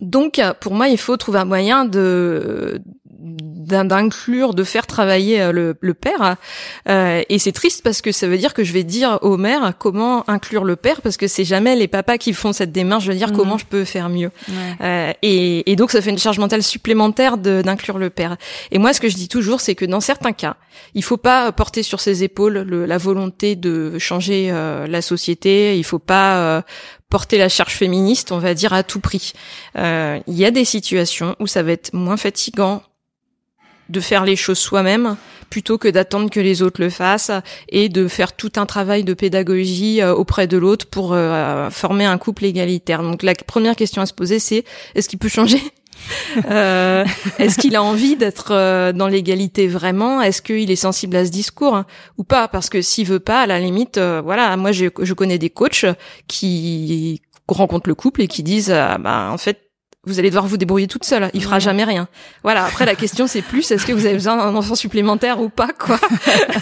donc, 0.01 0.41
pour 0.61 0.75
moi, 0.75 0.89
il 0.89 0.99
faut 0.99 1.17
trouver 1.17 1.39
un 1.41 1.45
moyen 1.45 1.85
de 1.85 2.81
d'inclure, 3.73 4.55
de 4.55 4.65
faire 4.65 4.87
travailler 4.87 5.41
euh, 5.41 5.53
le, 5.53 5.77
le 5.81 5.95
père. 5.95 6.37
Euh, 6.89 7.23
et 7.29 7.39
c'est 7.39 7.53
triste 7.53 7.83
parce 7.83 8.03
que 8.03 8.13
ça 8.13 8.27
veut 8.27 8.39
dire 8.39 8.55
que 8.55 8.65
je 8.65 8.73
vais 8.73 8.85
dire 8.85 9.19
au 9.23 9.37
maire 9.37 9.73
comment 9.79 10.29
inclure 10.29 10.65
le 10.65 10.77
père 10.77 11.01
parce 11.03 11.17
que 11.17 11.27
c'est 11.27 11.45
jamais 11.45 11.77
les 11.77 11.89
papas 11.89 12.19
qui 12.19 12.33
font 12.33 12.53
cette 12.53 12.73
démarche 12.73 13.07
de 13.07 13.13
dire 13.13 13.29
mhm. 13.29 13.37
comment 13.37 13.59
je 13.59 13.67
peux 13.67 13.85
faire 13.85 14.09
mieux. 14.09 14.31
Euh, 14.81 15.13
et, 15.23 15.71
et, 15.71 15.77
donc 15.77 15.91
ça 15.91 16.01
fait 16.03 16.11
une 16.11 16.19
charge 16.19 16.39
mentale 16.39 16.63
supplémentaire 16.63 17.39
d'inclure 17.39 17.99
le 17.99 18.11
père. 18.11 18.37
Et 18.71 18.79
moi, 18.79 18.93
ce 18.93 19.01
que 19.01 19.09
je 19.09 19.17
dis 19.17 19.29
toujours, 19.29 19.61
c'est 19.61 19.75
que 19.75 19.85
dans 19.85 20.01
certains 20.01 20.33
cas, 20.33 20.57
il 20.95 21.03
faut 21.03 21.17
pas 21.17 21.53
porter 21.53 21.83
sur 21.83 22.01
ses 22.01 22.25
épaules 22.25 22.61
le, 22.61 22.87
la 22.87 22.99
volonté 22.99 23.57
de 23.57 23.99
changer 23.99 24.49
euh, 24.51 24.87
la 24.87 25.03
société. 25.03 25.79
Il 25.79 25.85
faut 25.85 25.99
pas 25.99 26.37
euh, 26.39 26.63
porter 27.09 27.39
la 27.39 27.49
charge 27.49 27.75
féministe, 27.75 28.33
on 28.33 28.39
va 28.39 28.55
dire 28.55 28.73
à 28.73 28.83
tout 28.83 29.01
prix. 29.01 29.33
Il 29.77 30.23
y 30.35 30.45
a 30.45 30.51
des 30.51 30.65
situations 30.65 31.37
où 31.41 31.47
ça 31.47 31.63
va 31.63 31.73
être 31.73 31.93
moins 31.93 32.17
fatigant, 32.17 32.83
de 33.89 34.01
faire 34.01 34.25
les 34.25 34.37
choses 34.37 34.59
soi-même 34.59 35.17
plutôt 35.53 35.77
que 35.77 35.89
d'attendre 35.89 36.31
que 36.31 36.41
les 36.41 36.63
autres 36.63 36.81
le 36.81 36.89
fassent 36.89 37.31
et 37.69 37.91
de 37.91 38.09
faire 38.09 38.33
tout 38.33 38.53
un 38.57 38.65
travail 38.65 39.05
de 39.05 39.13
pédagogie 39.13 40.01
euh, 40.01 40.15
auprès 40.15 40.47
de 40.47 40.57
l'autre 40.57 40.87
pour 40.87 41.13
euh, 41.13 41.69
former 41.69 42.07
un 42.07 42.17
couple 42.17 42.47
égalitaire. 42.47 43.03
Donc 43.03 43.23
la 43.23 43.35
première 43.35 43.77
question 43.77 44.01
à 44.01 44.07
se 44.07 44.15
poser 44.15 44.39
c'est 44.39 44.65
est-ce 44.95 45.11
qu'il 45.11 45.19
peut 45.19 45.29
changer? 45.29 45.61
Euh, 46.51 47.05
Est-ce 47.39 47.59
qu'il 47.59 47.77
a 47.77 47.83
envie 47.83 48.17
d'être 48.17 48.93
dans 48.93 49.07
l'égalité 49.07 49.69
vraiment? 49.69 50.21
Est-ce 50.21 50.43
qu'il 50.43 50.69
est 50.69 50.75
sensible 50.75 51.15
à 51.15 51.25
ce 51.25 51.31
discours 51.31 51.77
hein, 51.77 51.87
ou 52.19 52.25
pas? 52.25 52.49
Parce 52.49 52.71
que 52.71 52.83
s'il 52.83 53.07
veut 53.07 53.21
pas, 53.21 53.43
à 53.43 53.47
la 53.47 53.61
limite, 53.61 53.99
voilà, 53.99 54.57
moi 54.57 54.73
je, 54.73 54.87
je 55.01 55.15
connais 55.15 55.39
des 55.39 55.51
coachs 55.51 55.85
qui 56.27 57.23
rencontrent 57.47 57.89
le 57.89 57.95
couple 57.95 58.23
et 58.23 58.27
qui 58.27 58.43
disent, 58.43 58.71
bah 58.71 59.29
en 59.31 59.39
fait 59.39 59.61
vous 60.05 60.19
allez 60.19 60.31
devoir 60.31 60.47
vous 60.47 60.57
débrouiller 60.57 60.89
toute 60.89 61.05
seule. 61.05 61.31
Il 61.33 61.45
fera 61.45 61.61
jamais 61.61 61.85
rien. 61.85 62.09
Voilà. 62.43 62.65
Après, 62.65 62.85
la 62.85 62.97
question 62.97 63.29
c'est 63.29 63.43
plus 63.43 63.71
est-ce 63.71 63.87
que 63.87 63.93
vous 63.93 64.05
avez 64.05 64.15
besoin 64.15 64.37
d'un 64.37 64.55
enfant 64.57 64.75
supplémentaire 64.75 65.41
ou 65.41 65.49
pas, 65.49 65.69
quoi. 65.79 65.99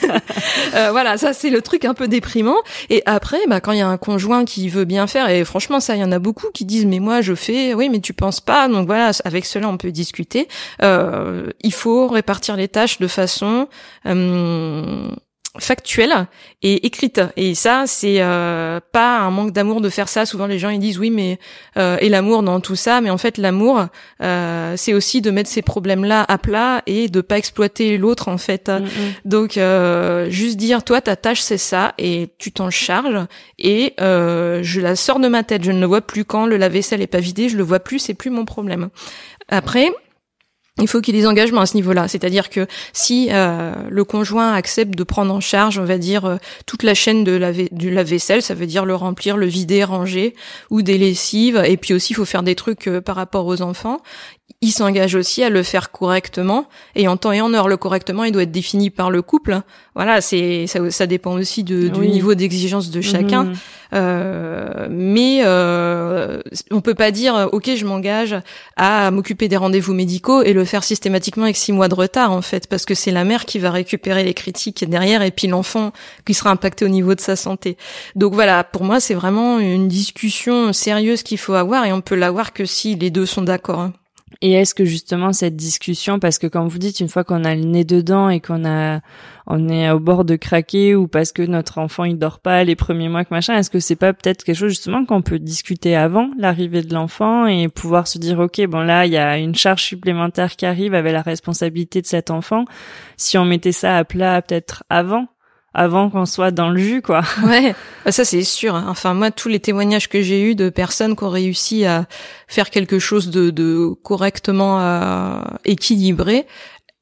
euh, 0.74 0.90
voilà, 0.90 1.16
ça 1.16 1.32
c'est 1.32 1.48
le 1.48 1.62
truc 1.62 1.86
un 1.86 1.94
peu 1.94 2.06
déprimant. 2.06 2.58
Et 2.90 3.02
après, 3.06 3.38
bah 3.48 3.60
quand 3.60 3.72
il 3.72 3.78
y 3.78 3.82
a 3.82 3.88
un 3.88 3.96
conjoint 3.96 4.44
qui 4.44 4.68
veut 4.68 4.84
bien 4.84 5.06
faire, 5.06 5.30
et 5.30 5.44
franchement 5.44 5.80
ça, 5.80 5.96
il 5.96 6.00
y 6.00 6.04
en 6.04 6.12
a 6.12 6.18
beaucoup 6.18 6.48
qui 6.52 6.66
disent 6.66 6.84
mais 6.84 6.98
moi 6.98 7.22
je 7.22 7.34
fais, 7.34 7.72
oui 7.72 7.88
mais 7.88 8.00
tu 8.00 8.12
penses 8.12 8.40
pas. 8.40 8.68
Donc 8.68 8.86
voilà, 8.86 9.12
avec 9.24 9.46
cela 9.46 9.68
on 9.68 9.78
peut 9.78 9.90
discuter. 9.90 10.46
Euh, 10.82 11.46
il 11.62 11.72
faut 11.72 12.08
répartir 12.08 12.56
les 12.56 12.68
tâches 12.68 12.98
de 12.98 13.06
façon 13.06 13.68
euh, 14.04 15.08
factuelle 15.58 16.28
et 16.62 16.86
écrite. 16.86 17.20
Et 17.36 17.54
ça 17.56 17.84
c'est 17.86 18.18
euh, 18.20 18.78
pas 18.92 19.18
un 19.18 19.30
manque 19.30 19.52
d'amour 19.52 19.80
de 19.80 19.88
faire 19.88 20.08
ça. 20.08 20.24
Souvent 20.24 20.46
les 20.46 20.60
gens 20.60 20.68
ils 20.68 20.78
disent 20.78 20.98
oui 20.98 21.10
mais 21.10 21.40
euh, 21.76 21.96
et 22.00 22.08
l'amour 22.08 22.44
dans 22.44 22.60
tout 22.60 22.76
ça. 22.76 23.00
Mais 23.00 23.10
en 23.10 23.18
fait 23.18 23.36
l'amour 23.36 23.86
euh, 24.22 24.74
c'est 24.76 24.94
aussi 24.94 25.20
de 25.20 25.30
mettre 25.32 25.50
ces 25.50 25.62
problèmes 25.62 26.04
là 26.04 26.24
à 26.28 26.38
plat 26.38 26.82
et 26.86 27.08
de 27.08 27.20
pas 27.20 27.36
exploiter 27.36 27.98
l'autre 27.98 28.28
en 28.28 28.38
fait. 28.38 28.68
Mm, 28.68 28.84
mm. 28.84 28.88
donc 29.24 29.56
euh, 29.56 30.30
juste 30.30 30.56
dire 30.56 30.84
toi 30.84 31.00
ta 31.00 31.16
tâche 31.16 31.40
c'est 31.40 31.58
ça 31.58 31.94
et 31.98 32.28
tu 32.38 32.52
t'en 32.52 32.70
charges. 32.70 33.26
Et 33.58 33.94
euh, 34.00 34.60
je 34.62 34.80
la 34.80 34.94
sors 34.94 35.18
de 35.18 35.26
ma 35.26 35.42
tête. 35.42 35.64
Je 35.64 35.72
ne 35.72 35.80
le 35.80 35.86
vois 35.86 36.00
plus. 36.00 36.24
Quand 36.24 36.46
le 36.46 36.58
lave-vaisselle 36.58 37.02
est 37.02 37.08
pas 37.08 37.20
vidé 37.20 37.48
je 37.48 37.56
le 37.56 37.64
vois 37.64 37.80
plus. 37.80 37.98
C'est 37.98 38.14
plus 38.14 38.30
mon 38.30 38.44
problème. 38.44 38.88
Après 39.48 39.90
il 40.80 40.88
faut 40.88 41.00
qu'il 41.00 41.14
y 41.14 41.18
ait 41.18 41.22
des 41.22 41.26
engagements 41.26 41.60
à 41.60 41.66
ce 41.66 41.74
niveau-là. 41.74 42.08
C'est-à-dire 42.08 42.50
que 42.50 42.66
si 42.92 43.28
euh, 43.30 43.72
le 43.88 44.04
conjoint 44.04 44.52
accepte 44.52 44.94
de 44.94 45.04
prendre 45.04 45.34
en 45.34 45.40
charge, 45.40 45.78
on 45.78 45.84
va 45.84 45.98
dire, 45.98 46.24
euh, 46.24 46.36
toute 46.66 46.82
la 46.82 46.94
chaîne 46.94 47.24
de 47.24 47.32
la 47.32 47.52
du 47.52 47.90
lave-vaisselle, 47.90 48.42
ça 48.42 48.54
veut 48.54 48.66
dire 48.66 48.84
le 48.84 48.94
remplir, 48.94 49.36
le 49.36 49.46
vider, 49.46 49.84
ranger, 49.84 50.34
ou 50.70 50.82
des 50.82 50.98
lessives, 50.98 51.62
et 51.64 51.76
puis 51.76 51.94
aussi 51.94 52.12
il 52.12 52.16
faut 52.16 52.24
faire 52.24 52.42
des 52.42 52.54
trucs 52.54 52.86
euh, 52.86 53.00
par 53.00 53.16
rapport 53.16 53.46
aux 53.46 53.62
enfants, 53.62 54.00
il 54.60 54.72
s'engage 54.72 55.14
aussi 55.14 55.42
à 55.42 55.50
le 55.50 55.62
faire 55.62 55.90
correctement 55.90 56.66
et 56.94 57.08
en 57.08 57.16
temps 57.16 57.32
et 57.32 57.40
en 57.40 57.54
heure. 57.54 57.68
Le 57.68 57.76
correctement, 57.76 58.24
il 58.24 58.32
doit 58.32 58.42
être 58.42 58.50
défini 58.50 58.90
par 58.90 59.10
le 59.10 59.22
couple. 59.22 59.60
Voilà, 59.94 60.20
c'est 60.20 60.66
ça, 60.66 60.90
ça 60.90 61.06
dépend 61.06 61.32
aussi 61.32 61.64
de, 61.64 61.88
du 61.88 62.08
niveau 62.08 62.34
d'exigence 62.34 62.90
de 62.90 63.00
chacun. 63.00 63.44
Mhm. 63.44 63.54
Euh, 63.92 64.86
mais 64.88 65.40
euh, 65.42 66.40
on 66.70 66.80
peut 66.80 66.94
pas 66.94 67.10
dire 67.10 67.48
ok, 67.52 67.70
je 67.74 67.84
m'engage 67.84 68.36
à 68.76 69.10
m'occuper 69.10 69.48
des 69.48 69.56
rendez-vous 69.56 69.94
médicaux 69.94 70.42
et 70.42 70.52
le 70.52 70.64
faire 70.64 70.84
systématiquement 70.84 71.44
avec 71.44 71.56
six 71.56 71.72
mois 71.72 71.88
de 71.88 71.94
retard 71.94 72.30
en 72.30 72.42
fait, 72.42 72.68
parce 72.68 72.84
que 72.84 72.94
c'est 72.94 73.10
la 73.10 73.24
mère 73.24 73.46
qui 73.46 73.58
va 73.58 73.70
récupérer 73.70 74.22
les 74.22 74.34
critiques 74.34 74.88
derrière 74.88 75.22
et 75.22 75.32
puis 75.32 75.48
l'enfant 75.48 75.92
qui 76.24 76.34
sera 76.34 76.50
impacté 76.50 76.84
au 76.84 76.88
niveau 76.88 77.14
de 77.14 77.20
sa 77.20 77.34
santé. 77.34 77.76
Donc 78.14 78.34
voilà, 78.34 78.62
pour 78.62 78.84
moi, 78.84 79.00
c'est 79.00 79.14
vraiment 79.14 79.58
une 79.58 79.88
discussion 79.88 80.72
sérieuse 80.72 81.22
qu'il 81.22 81.38
faut 81.38 81.54
avoir 81.54 81.84
et 81.84 81.92
on 81.92 82.00
peut 82.00 82.14
l'avoir 82.14 82.52
que 82.52 82.64
si 82.64 82.94
les 82.94 83.10
deux 83.10 83.26
sont 83.26 83.42
d'accord. 83.42 83.90
Et 84.42 84.52
est-ce 84.52 84.74
que 84.74 84.86
justement 84.86 85.34
cette 85.34 85.54
discussion, 85.54 86.18
parce 86.18 86.38
que 86.38 86.46
comme 86.46 86.66
vous 86.66 86.78
dites, 86.78 87.00
une 87.00 87.08
fois 87.08 87.24
qu'on 87.24 87.44
a 87.44 87.54
le 87.54 87.64
nez 87.64 87.84
dedans 87.84 88.30
et 88.30 88.40
qu'on 88.40 88.64
a, 88.64 89.00
on 89.46 89.68
est 89.68 89.90
au 89.90 90.00
bord 90.00 90.24
de 90.24 90.34
craquer 90.36 90.94
ou 90.94 91.08
parce 91.08 91.32
que 91.32 91.42
notre 91.42 91.76
enfant 91.76 92.04
il 92.04 92.18
dort 92.18 92.38
pas 92.38 92.64
les 92.64 92.74
premiers 92.74 93.10
mois 93.10 93.26
que 93.26 93.34
machin, 93.34 93.58
est-ce 93.58 93.68
que 93.68 93.80
c'est 93.80 93.96
pas 93.96 94.14
peut-être 94.14 94.42
quelque 94.42 94.56
chose 94.56 94.70
justement 94.70 95.04
qu'on 95.04 95.20
peut 95.20 95.38
discuter 95.38 95.94
avant 95.94 96.30
l'arrivée 96.38 96.80
de 96.80 96.94
l'enfant 96.94 97.46
et 97.46 97.68
pouvoir 97.68 98.08
se 98.08 98.16
dire 98.16 98.38
ok 98.38 98.66
bon 98.66 98.80
là 98.80 99.04
il 99.04 99.12
y 99.12 99.18
a 99.18 99.36
une 99.36 99.54
charge 99.54 99.82
supplémentaire 99.82 100.56
qui 100.56 100.64
arrive 100.64 100.94
avec 100.94 101.12
la 101.12 101.22
responsabilité 101.22 102.00
de 102.00 102.06
cet 102.06 102.30
enfant. 102.30 102.64
Si 103.18 103.36
on 103.36 103.44
mettait 103.44 103.72
ça 103.72 103.98
à 103.98 104.04
plat 104.04 104.40
peut-être 104.40 104.84
avant, 104.88 105.26
avant 105.74 106.10
qu'on 106.10 106.26
soit 106.26 106.50
dans 106.50 106.70
le 106.70 106.78
jus, 106.78 107.02
quoi. 107.02 107.22
Ouais, 107.44 107.74
bah, 108.04 108.12
ça 108.12 108.24
c'est 108.24 108.42
sûr. 108.42 108.74
Hein. 108.74 108.86
Enfin 108.88 109.14
moi, 109.14 109.30
tous 109.30 109.48
les 109.48 109.60
témoignages 109.60 110.08
que 110.08 110.22
j'ai 110.22 110.42
eus 110.42 110.54
de 110.54 110.68
personnes 110.68 111.16
qui 111.16 111.24
ont 111.24 111.30
réussi 111.30 111.84
à 111.84 112.06
faire 112.48 112.70
quelque 112.70 112.98
chose 112.98 113.30
de, 113.30 113.50
de 113.50 113.94
correctement 114.02 114.80
euh, 114.80 115.40
équilibré, 115.64 116.46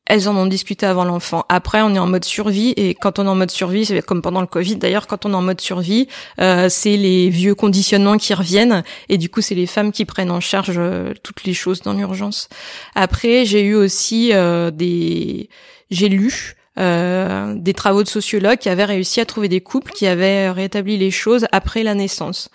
elles 0.08 0.28
en 0.28 0.36
ont 0.36 0.46
discuté 0.46 0.86
avant 0.86 1.04
l'enfant. 1.04 1.44
Après, 1.48 1.82
on 1.82 1.94
est 1.94 1.98
en 1.98 2.06
mode 2.06 2.24
survie 2.24 2.72
et 2.76 2.94
quand 2.94 3.18
on 3.18 3.26
est 3.26 3.28
en 3.28 3.34
mode 3.34 3.50
survie, 3.50 3.84
c'est 3.84 4.02
comme 4.02 4.22
pendant 4.22 4.40
le 4.40 4.46
Covid 4.46 4.76
d'ailleurs, 4.76 5.06
quand 5.06 5.26
on 5.26 5.32
est 5.32 5.36
en 5.36 5.42
mode 5.42 5.60
survie, 5.60 6.08
euh, 6.40 6.68
c'est 6.70 6.96
les 6.96 7.28
vieux 7.28 7.54
conditionnements 7.54 8.16
qui 8.16 8.32
reviennent 8.34 8.82
et 9.10 9.18
du 9.18 9.28
coup, 9.28 9.42
c'est 9.42 9.54
les 9.54 9.66
femmes 9.66 9.92
qui 9.92 10.06
prennent 10.06 10.30
en 10.30 10.40
charge 10.40 10.76
euh, 10.78 11.12
toutes 11.22 11.44
les 11.44 11.54
choses 11.54 11.82
dans 11.82 11.92
l'urgence. 11.92 12.48
Après, 12.94 13.44
j'ai 13.44 13.62
eu 13.62 13.74
aussi 13.74 14.32
euh, 14.32 14.70
des, 14.70 15.50
j'ai 15.90 16.08
lu 16.08 16.56
euh, 16.78 17.54
des 17.56 17.74
travaux 17.74 18.02
de 18.02 18.08
sociologues 18.08 18.58
qui 18.58 18.68
avaient 18.68 18.84
réussi 18.84 19.20
à 19.20 19.26
trouver 19.26 19.48
des 19.48 19.60
couples 19.60 19.92
qui 19.92 20.06
avaient 20.06 20.50
rétabli 20.50 20.96
les 20.96 21.10
choses 21.10 21.46
après 21.52 21.82
la 21.82 21.94
naissance. 21.94 22.50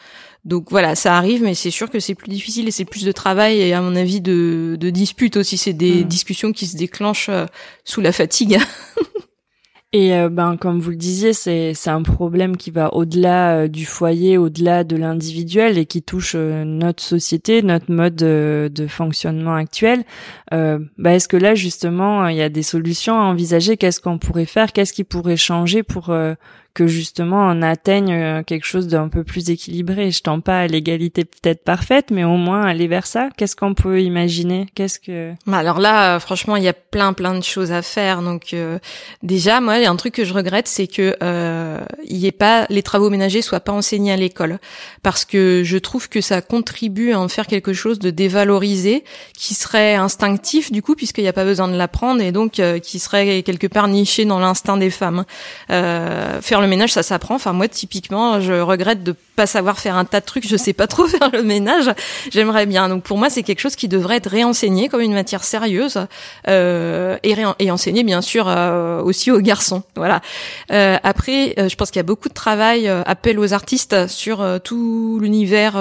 Donc 0.46 0.70
voilà, 0.70 0.96
ça 0.96 1.18
arrive, 1.18 1.42
mais 1.44 1.56
c'est 1.56 1.72
sûr 1.72 1.90
que 1.90 2.00
c'est 2.00 2.16
plus 2.16 2.30
difficile 2.30 2.68
et 2.68 2.72
c'est 2.72 2.86
plus 2.86 3.06
de 3.06 3.12
travail 3.12 3.62
et 3.62 3.74
à 3.74 3.82
mon 3.82 3.96
avis 3.96 4.20
de, 4.20 4.76
de 4.80 4.90
disputes 4.90 5.38
aussi. 5.38 5.58
C'est 5.58 5.74
des 5.74 6.04
mmh. 6.04 6.08
discussions 6.08 6.52
qui 6.52 6.68
se 6.68 6.76
déclenchent 6.76 7.30
euh, 7.30 7.46
sous 7.86 8.02
la 8.02 8.12
fatigue. 8.12 8.60
Et 9.96 10.16
euh, 10.16 10.28
ben 10.28 10.58
comme 10.58 10.80
vous 10.80 10.90
le 10.90 10.96
disiez, 10.96 11.34
c'est 11.34 11.76
c'est 11.76 11.92
un 11.92 12.02
problème 12.02 12.58
qui 12.58 12.72
va 12.72 12.96
au-delà 12.96 13.58
euh, 13.58 13.68
du 13.68 13.86
foyer, 13.86 14.40
au-delà 14.40 14.84
de 14.84 14.96
l'individuel 14.96 15.78
et 15.78 15.86
qui 15.86 16.02
touche 16.02 16.34
euh, 16.36 16.64
notre 16.66 17.04
société, 17.04 17.62
notre 17.62 17.92
mode 17.92 18.16
de, 18.16 18.88
fonctionnement 18.88 19.54
actuel. 19.54 20.04
Ben, 20.52 20.90
est-ce 21.06 21.28
que 21.28 21.38
là 21.38 21.54
justement 21.54 22.28
il 22.28 22.38
y 22.38 22.42
a 22.42 22.50
des 22.50 22.64
solutions 22.64 23.20
à 23.20 23.26
envisager? 23.26 23.78
Qu'est-ce 23.78 24.02
qu'on 24.02 24.18
pourrait 24.18 24.46
faire? 24.46 24.74
Qu'est-ce 24.74 24.94
qui 24.94 25.04
pourrait 25.04 25.38
changer 25.38 25.84
pour 25.84 26.12
que 26.74 26.88
justement 26.88 27.48
on 27.50 27.62
atteigne 27.62 28.14
euh, 28.14 28.44
quelque 28.44 28.66
chose 28.66 28.88
d'un 28.88 29.08
peu 29.08 29.24
plus 29.24 29.50
équilibré. 29.50 30.10
Je 30.10 30.22
tends 30.22 30.40
pas 30.40 30.62
à 30.62 30.68
l'égalité 30.68 31.24
peut-être 31.24 31.64
parfaite, 31.64 32.08
mais 32.10 32.24
au 32.24 32.38
moins 32.38 32.62
aller 32.62 32.88
vers 32.88 33.06
ça. 33.06 33.30
Qu'est-ce 33.38 33.56
qu'on 33.56 33.76
peut 33.76 34.02
imaginer? 34.02 34.66
Qu'est-ce 34.74 35.00
que 35.00 35.34
bah 35.46 35.58
Alors 35.58 35.80
là, 35.80 36.16
euh, 36.16 36.20
franchement, 36.20 36.56
il 36.56 36.64
y 36.64 36.68
a 36.68 36.74
plein 36.74 37.14
plein 37.14 37.36
de 37.36 37.44
choses 37.44 37.72
à 37.72 37.84
faire. 37.84 38.24
Donc 38.24 38.54
euh, 38.54 38.80
déjà, 39.22 39.62
moi, 39.62 39.78
il 39.78 39.84
y 39.84 39.86
a 39.86 39.92
un 39.92 39.96
truc 39.96 40.16
que 40.16 40.26
je 40.26 40.34
regrette, 40.34 40.68
c'est 40.68 40.88
que 40.88 41.16
euh, 41.22 41.80
y 42.06 42.26
ait 42.26 42.32
pas 42.32 42.66
les 42.70 42.82
travaux 42.82 43.12
ménagers 43.12 43.44
soient 43.44 43.60
pas 43.60 43.72
enseignés 43.72 44.12
à 44.12 44.18
l'école, 44.18 44.60
parce 45.04 45.26
que 45.26 45.62
je 45.64 45.78
trouve 45.78 46.10
que 46.10 46.22
ça 46.22 46.42
contribue 46.42 47.12
à 47.12 47.20
en 47.20 47.28
faire 47.28 47.46
quelque 47.46 47.74
chose 47.74 48.00
de 48.00 48.10
dévalorisé, 48.10 49.04
qui 49.38 49.54
serait 49.54 49.94
instinctif 49.94 50.72
du 50.72 50.82
coup, 50.82 50.96
puisqu'il 50.96 51.22
n'y 51.22 51.28
a 51.28 51.34
pas 51.34 51.46
besoin 51.46 51.68
de 51.68 51.76
l'apprendre 51.76 52.22
et 52.22 52.32
donc 52.32 52.62
qui 52.82 53.00
serait 53.00 53.44
quelque 53.44 53.68
part 53.68 53.88
niché 53.88 54.26
dans 54.26 54.40
l'instinct 54.40 54.78
des 54.78 54.90
femmes. 54.90 55.26
faire 55.68 56.63
le 56.64 56.70
ménage, 56.70 56.94
ça 56.94 57.04
s'apprend. 57.04 57.36
Enfin, 57.36 57.54
moi, 57.54 57.68
typiquement, 57.68 58.42
je 58.42 58.54
regrette 58.54 59.04
de 59.04 59.16
pas 59.36 59.46
savoir 59.46 59.80
faire 59.80 59.96
un 59.96 60.06
tas 60.06 60.20
de 60.20 60.26
trucs. 60.26 60.48
Je 60.48 60.58
sais 60.58 60.74
pas 60.74 60.88
trop 60.88 61.08
faire 61.08 61.30
le 61.32 61.44
ménage. 61.44 61.92
J'aimerais 62.32 62.66
bien. 62.66 62.90
Donc, 62.90 63.04
pour 63.04 63.18
moi, 63.18 63.30
c'est 63.30 63.44
quelque 63.44 63.60
chose 63.60 63.76
qui 63.76 63.88
devrait 63.88 64.18
être 64.18 64.30
réenseigné 64.30 64.90
comme 64.90 65.02
une 65.02 65.14
matière 65.14 65.44
sérieuse 65.44 66.00
euh, 66.48 67.18
et, 67.24 67.36
et 67.60 67.72
enseigné, 67.72 68.04
bien 68.04 68.22
sûr, 68.22 68.48
euh, 68.48 69.02
aussi 69.02 69.32
aux 69.32 69.40
garçons. 69.40 69.84
Voilà. 69.96 70.22
Euh, 70.72 70.98
après, 71.04 71.54
euh, 71.58 71.70
je 71.70 71.76
pense 71.76 71.92
qu'il 71.92 72.00
y 72.00 72.02
a 72.02 72.04
beaucoup 72.04 72.30
de 72.30 72.34
travail, 72.34 72.88
euh, 72.88 73.04
appel 73.06 73.40
aux 73.40 73.54
artistes 73.54 74.08
sur 74.08 74.42
euh, 74.42 74.60
tout 74.60 75.20
l'univers 75.22 75.74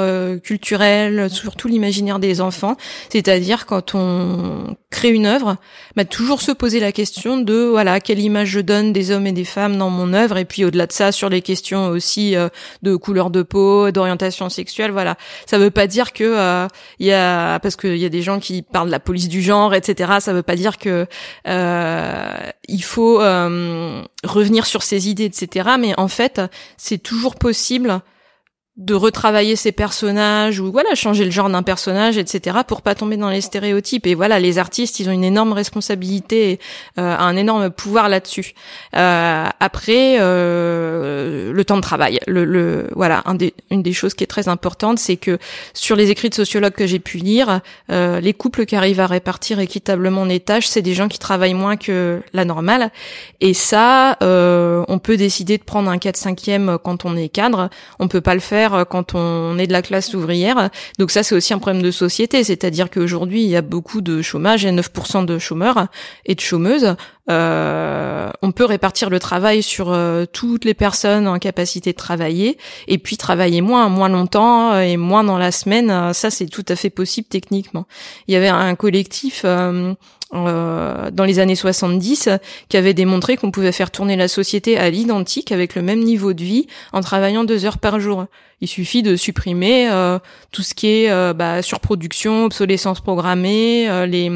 culturel, 0.43 1.31
sur 1.31 1.57
tout 1.57 1.69
l'imaginaire 1.69 2.19
des 2.19 2.41
enfants. 2.41 2.77
C'est-à-dire 3.09 3.67
quand 3.67 3.95
on 3.95 4.77
crée 4.91 5.11
une 5.11 5.27
œuvre, 5.27 5.57
bah, 5.97 6.05
toujours 6.05 6.43
se 6.43 6.53
poser 6.53 6.81
la 6.81 6.93
question 6.93 7.39
de 7.39 7.65
voilà 7.65 8.01
quelle 8.01 8.21
image 8.21 8.49
je 8.49 8.61
donne 8.61 8.93
des 8.93 9.11
hommes 9.11 9.27
et 9.27 9.33
des 9.33 9.45
femmes 9.45 9.77
dans 9.77 9.91
mon 9.91 10.13
œuvre 10.13 10.37
et 10.37 10.45
puis 10.45 10.65
au-delà 10.65 10.87
de 10.87 10.93
ça 10.93 11.13
sur 11.13 11.29
les 11.29 11.43
questions 11.43 11.89
aussi 11.89 12.35
de 12.83 12.97
couleur 12.97 13.31
de 13.31 13.42
d'orientation 13.45 14.49
sexuelle, 14.49 14.91
voilà. 14.91 15.17
Ça 15.47 15.59
veut 15.59 15.71
pas 15.71 15.87
dire 15.87 16.13
que 16.13 16.25
euh, 16.25 16.67
il 16.99 17.07
y 17.07 17.13
a 17.13 17.59
parce 17.61 17.77
qu'il 17.77 17.97
y 17.97 18.05
a 18.05 18.09
des 18.09 18.23
gens 18.23 18.39
qui 18.39 18.63
parlent 18.63 18.89
de 18.89 18.93
la 18.93 19.01
police 19.01 19.29
du 19.29 19.43
genre, 19.43 19.75
etc. 19.75 20.15
Ça 20.21 20.33
veut 20.33 20.43
pas 20.43 20.57
dire 20.57 20.79
que 20.79 21.07
euh, 21.47 22.51
il 22.69 22.83
faut 22.83 23.19
revenir 23.19 24.67
sur 24.67 24.83
ces 24.83 25.09
idées, 25.09 25.25
etc. 25.25 25.71
Mais 25.79 25.95
en 25.99 26.09
fait, 26.09 26.41
c'est 26.77 26.99
toujours 26.99 27.37
possible 27.37 28.01
de 28.79 28.95
retravailler 28.95 29.55
ses 29.55 29.71
personnages 29.71 30.59
ou 30.59 30.73
voilà 30.73 30.95
changer 30.95 31.27
le 31.27 31.31
genre 31.31 31.51
d'un 31.51 31.63
personnage 31.63 32.17
etc 32.17 32.61
pour 32.67 32.81
pas 32.81 32.95
tomber 32.95 33.19
dans 33.19 33.29
les 33.29 33.43
stéréotypes. 33.43 34.07
Et 34.07 34.15
voilà 34.15 34.41
les 34.41 34.59
artistes 34.59 34.99
ils 34.99 35.11
ont 35.11 35.13
une 35.13 35.25
énorme 35.25 35.53
responsabilité 35.53 36.59
euh, 36.99 37.17
un 37.19 37.37
énorme 37.37 37.69
pouvoir 37.69 38.09
là-dessus. 38.09 38.55
Euh, 38.97 39.45
après 39.61 40.17
euh, 40.21 41.53
le 41.53 41.65
temps 41.67 41.77
de 41.77 41.83
travail. 41.83 42.19
Le, 42.27 42.47
le 42.47 42.89
voilà 42.97 43.23
des, 43.35 43.53
une 43.71 43.83
des 43.83 43.93
choses 43.93 44.15
qui 44.15 44.25
est 44.25 44.27
très 44.27 44.49
importante 44.49 44.99
c'est 44.99 45.17
que 45.17 45.39
sur 45.75 45.95
les 45.95 46.11
écrits 46.11 46.31
de 46.31 46.35
sociologues 46.35 46.73
que 46.73 46.87
j'ai 46.87 46.99
pu 46.99 47.19
lire 47.19 47.61
euh, 47.91 48.21
les 48.21 48.33
couples 48.33 48.65
qui 48.65 48.75
arrivent 48.75 49.01
à 49.01 49.07
répartir 49.07 49.61
équitablement 49.61 50.25
les 50.25 50.41
tâches 50.41 50.67
c'est 50.67 50.83
des 50.83 50.95
gens 50.95 51.09
qui 51.09 51.19
travaillent 51.19 51.53
moins 51.53 51.77
que 51.77 52.23
la 52.33 52.47
normale. 52.47 52.91
Et 53.43 53.53
ça 53.53 54.17
euh, 54.23 54.83
on 54.89 54.99
peut 54.99 55.19
décider 55.19 55.59
de 55.59 55.63
prendre 55.63 55.91
un 55.91 55.99
4 55.99 56.17
5e 56.17 56.79
quand 56.79 57.05
on 57.05 57.19
est 57.19 57.29
cadre. 57.29 57.69
On 57.99 58.09
peut 58.09 58.23
pas 58.23 58.33
le 58.33 58.41
faire 58.41 58.62
euh, 58.71 58.85
quand 58.85 59.15
on 59.15 59.59
est 59.59 59.67
de 59.67 59.73
la 59.73 59.83
classe 59.83 60.15
ouvrière. 60.15 60.71
Donc 60.99 61.11
ça, 61.11 61.23
c'est 61.23 61.35
aussi 61.35 61.53
un 61.53 61.59
problème 61.59 61.83
de 61.83 61.91
société, 61.91 62.45
c'est-à-dire 62.45 62.91
qu'aujourd'hui, 62.91 63.43
il 63.43 63.49
y 63.49 63.57
a 63.57 63.63
beaucoup 63.63 64.01
de 64.01 64.23
chômage, 64.23 64.63
il 64.63 64.67
y 64.67 64.79
a 64.79 64.83
9% 64.83 65.25
de 65.25 65.39
chômeurs 65.39 65.87
et 66.27 66.35
de 66.35 66.41
chômeuses. 66.41 66.97
Euh, 67.31 68.31
on 68.43 68.51
peut 68.53 68.65
répartir 68.65 69.09
le 69.09 69.21
travail 69.21 69.63
sur 69.63 69.93
euh, 69.93 70.25
toutes 70.27 70.65
les 70.65 70.75
personnes 70.75 71.29
en 71.29 71.39
capacité 71.39 71.93
de 71.93 71.97
travailler 71.97 72.59
et 72.89 72.99
puis 72.99 73.17
travailler 73.17 73.61
moins, 73.61 73.89
moins 73.89 74.09
longtemps 74.09 74.77
et 74.79 74.97
moins 74.97 75.23
dans 75.23 75.39
la 75.39 75.53
semaine. 75.53 76.13
Ça, 76.13 76.31
c'est 76.31 76.47
tout 76.47 76.65
à 76.69 76.77
fait 76.77 76.91
possible 76.91 77.29
techniquement. 77.29 77.87
Il 78.27 78.35
y 78.35 78.37
avait 78.37 78.49
un 78.49 78.75
collectif 78.75 79.45
euh, 80.35 81.11
dans 81.11 81.25
les 81.25 81.41
années 81.41 81.55
70 81.55 82.31
qui 82.71 82.79
avait 82.79 82.95
démontré 82.95 83.37
qu'on 83.37 83.51
pouvait 83.51 83.71
faire 83.71 83.91
tourner 83.91 84.17
la 84.17 84.29
société 84.29 84.79
à 84.79 84.89
l'identique 84.89 85.53
avec 85.53 85.75
le 85.75 85.83
même 85.83 86.01
niveau 86.01 86.33
de 86.33 86.43
vie 86.43 86.69
en 86.95 87.03
travaillant 87.03 87.45
deux 87.45 87.67
heures 87.67 87.77
par 87.77 88.01
jour. 88.01 88.25
Il 88.63 88.69
suffit 88.69 89.03
de 89.03 89.15
supprimer 89.15 89.91
euh, 89.91 90.19
tout 90.51 90.63
ce 90.63 90.73
qui 90.73 90.87
est 90.87 91.11
euh, 91.11 91.35
bah, 91.35 91.61
surproduction, 91.61 92.47
obsolescence 92.47 93.01
programmée, 93.03 94.07
les 94.07 94.31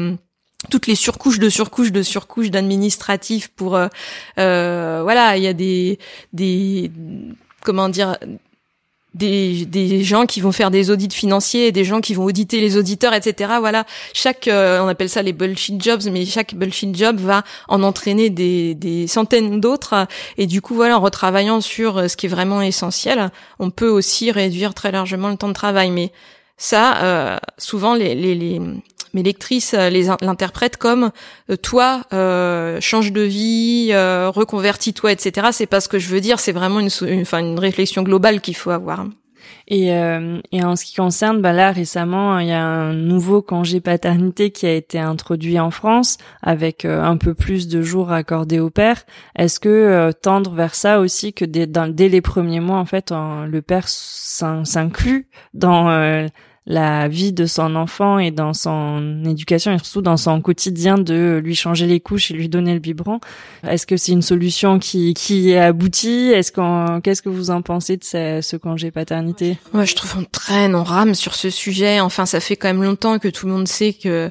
toutes 0.69 0.87
les 0.87 0.95
surcouches 0.95 1.39
de 1.39 1.49
surcouches 1.49 1.91
de 1.91 2.01
surcouches 2.01 2.49
d'administratifs 2.49 3.49
pour 3.49 3.79
voilà 4.35 5.37
il 5.37 5.43
y 5.43 5.47
a 5.47 5.53
des 5.53 5.99
des 6.33 6.91
comment 7.63 7.89
dire 7.89 8.17
des, 9.17 9.65
des 9.65 10.03
gens 10.03 10.25
qui 10.25 10.41
vont 10.41 10.51
faire 10.51 10.71
des 10.71 10.91
audits 10.91 11.09
financiers, 11.09 11.71
des 11.71 11.83
gens 11.83 12.01
qui 12.01 12.13
vont 12.13 12.23
auditer 12.23 12.61
les 12.61 12.77
auditeurs, 12.77 13.13
etc. 13.13 13.53
Voilà, 13.59 13.85
chaque, 14.13 14.47
euh, 14.47 14.79
on 14.81 14.87
appelle 14.87 15.09
ça 15.09 15.21
les 15.21 15.33
bullshit 15.33 15.81
jobs, 15.81 16.03
mais 16.11 16.25
chaque 16.25 16.53
bullshit 16.53 16.95
job 16.95 17.17
va 17.17 17.43
en 17.67 17.83
entraîner 17.83 18.29
des, 18.29 18.75
des 18.75 19.07
centaines 19.07 19.59
d'autres. 19.59 20.07
Et 20.37 20.45
du 20.45 20.61
coup, 20.61 20.75
voilà, 20.75 20.97
en 20.97 21.01
retravaillant 21.01 21.61
sur 21.61 21.97
euh, 21.97 22.07
ce 22.07 22.15
qui 22.15 22.27
est 22.27 22.29
vraiment 22.29 22.61
essentiel, 22.61 23.31
on 23.59 23.71
peut 23.71 23.89
aussi 23.89 24.31
réduire 24.31 24.73
très 24.73 24.91
largement 24.91 25.29
le 25.29 25.37
temps 25.37 25.49
de 25.49 25.53
travail. 25.53 25.89
Mais 25.89 26.11
ça, 26.57 27.03
euh, 27.03 27.37
souvent, 27.57 27.95
les, 27.95 28.13
les, 28.13 28.35
les 28.35 28.61
mes 29.17 29.23
lectrices 29.23 29.73
les 29.73 30.09
l'interprètent 30.21 30.77
comme 30.77 31.11
toi 31.63 32.03
change 32.11 33.11
de 33.11 33.21
vie, 33.21 33.91
reconvertis-toi, 33.93 35.11
etc. 35.11 35.47
C'est 35.51 35.65
pas 35.65 35.81
ce 35.81 35.89
que 35.89 35.99
je 35.99 36.07
veux 36.09 36.21
dire. 36.21 36.39
C'est 36.39 36.51
vraiment 36.51 36.79
une, 36.79 36.89
une, 37.01 37.21
enfin, 37.21 37.39
une 37.39 37.59
réflexion 37.59 38.03
globale 38.03 38.41
qu'il 38.41 38.55
faut 38.55 38.71
avoir. 38.71 39.05
Et, 39.67 39.93
euh, 39.93 40.39
et 40.51 40.63
en 40.63 40.75
ce 40.75 40.85
qui 40.85 40.95
concerne, 40.95 41.41
bah 41.41 41.53
là 41.53 41.71
récemment, 41.71 42.39
il 42.39 42.47
y 42.47 42.53
a 42.53 42.63
un 42.63 42.93
nouveau 42.93 43.41
congé 43.41 43.81
paternité 43.81 44.51
qui 44.51 44.65
a 44.65 44.73
été 44.73 44.99
introduit 44.99 45.59
en 45.59 45.71
France 45.71 46.17
avec 46.41 46.85
euh, 46.85 47.03
un 47.03 47.17
peu 47.17 47.33
plus 47.33 47.67
de 47.67 47.81
jours 47.81 48.11
accordés 48.11 48.59
au 48.59 48.69
père. 48.69 49.03
Est-ce 49.35 49.59
que 49.59 49.69
euh, 49.69 50.11
tendre 50.11 50.51
vers 50.51 50.75
ça 50.75 50.99
aussi 50.99 51.33
que 51.33 51.45
dès, 51.45 51.67
dès 51.67 52.09
les 52.09 52.21
premiers 52.21 52.61
mois, 52.61 52.77
en 52.77 52.85
fait, 52.85 53.11
le 53.11 53.61
père 53.61 53.87
s'inclut 53.87 55.27
dans 55.53 56.27
la 56.67 57.07
vie 57.07 57.31
de 57.31 57.45
son 57.45 57.75
enfant 57.75 58.19
et 58.19 58.29
dans 58.29 58.53
son 58.53 59.23
éducation 59.25 59.71
et 59.71 59.77
surtout 59.77 60.01
dans 60.01 60.17
son 60.17 60.41
quotidien 60.41 60.97
de 60.97 61.41
lui 61.41 61.55
changer 61.55 61.87
les 61.87 62.01
couches 62.01 62.29
et 62.29 62.33
lui 62.33 62.49
donner 62.49 62.73
le 62.73 62.79
biberon. 62.79 63.21
Est-ce 63.65 63.87
que 63.87 63.95
c'est 63.95 64.11
une 64.11 64.21
solution 64.21 64.77
qui 64.77 65.13
qui 65.13 65.51
est 65.51 65.59
aboutie? 65.59 66.31
Est-ce 66.33 66.51
qu'on 66.51 66.99
qu'est-ce 67.01 67.21
que 67.21 67.29
vous 67.29 67.51
en 67.51 67.61
pensez 67.61 67.95
de 67.95 68.03
ce, 68.03 68.57
congé 68.57 68.91
paternité? 68.91 69.57
Moi, 69.71 69.85
je 69.85 69.95
trouve 69.95 70.15
on 70.19 70.25
traîne, 70.25 70.75
on 70.75 70.83
rame 70.83 71.15
sur 71.15 71.35
ce 71.35 71.49
sujet. 71.49 72.01
Enfin, 72.01 72.25
ça 72.25 72.41
fait 72.41 72.57
quand 72.57 72.67
même 72.67 72.83
longtemps 72.83 73.17
que 73.17 73.29
tout 73.29 73.45
le 73.45 73.53
monde 73.53 73.67
sait 73.67 73.93
que 73.93 74.29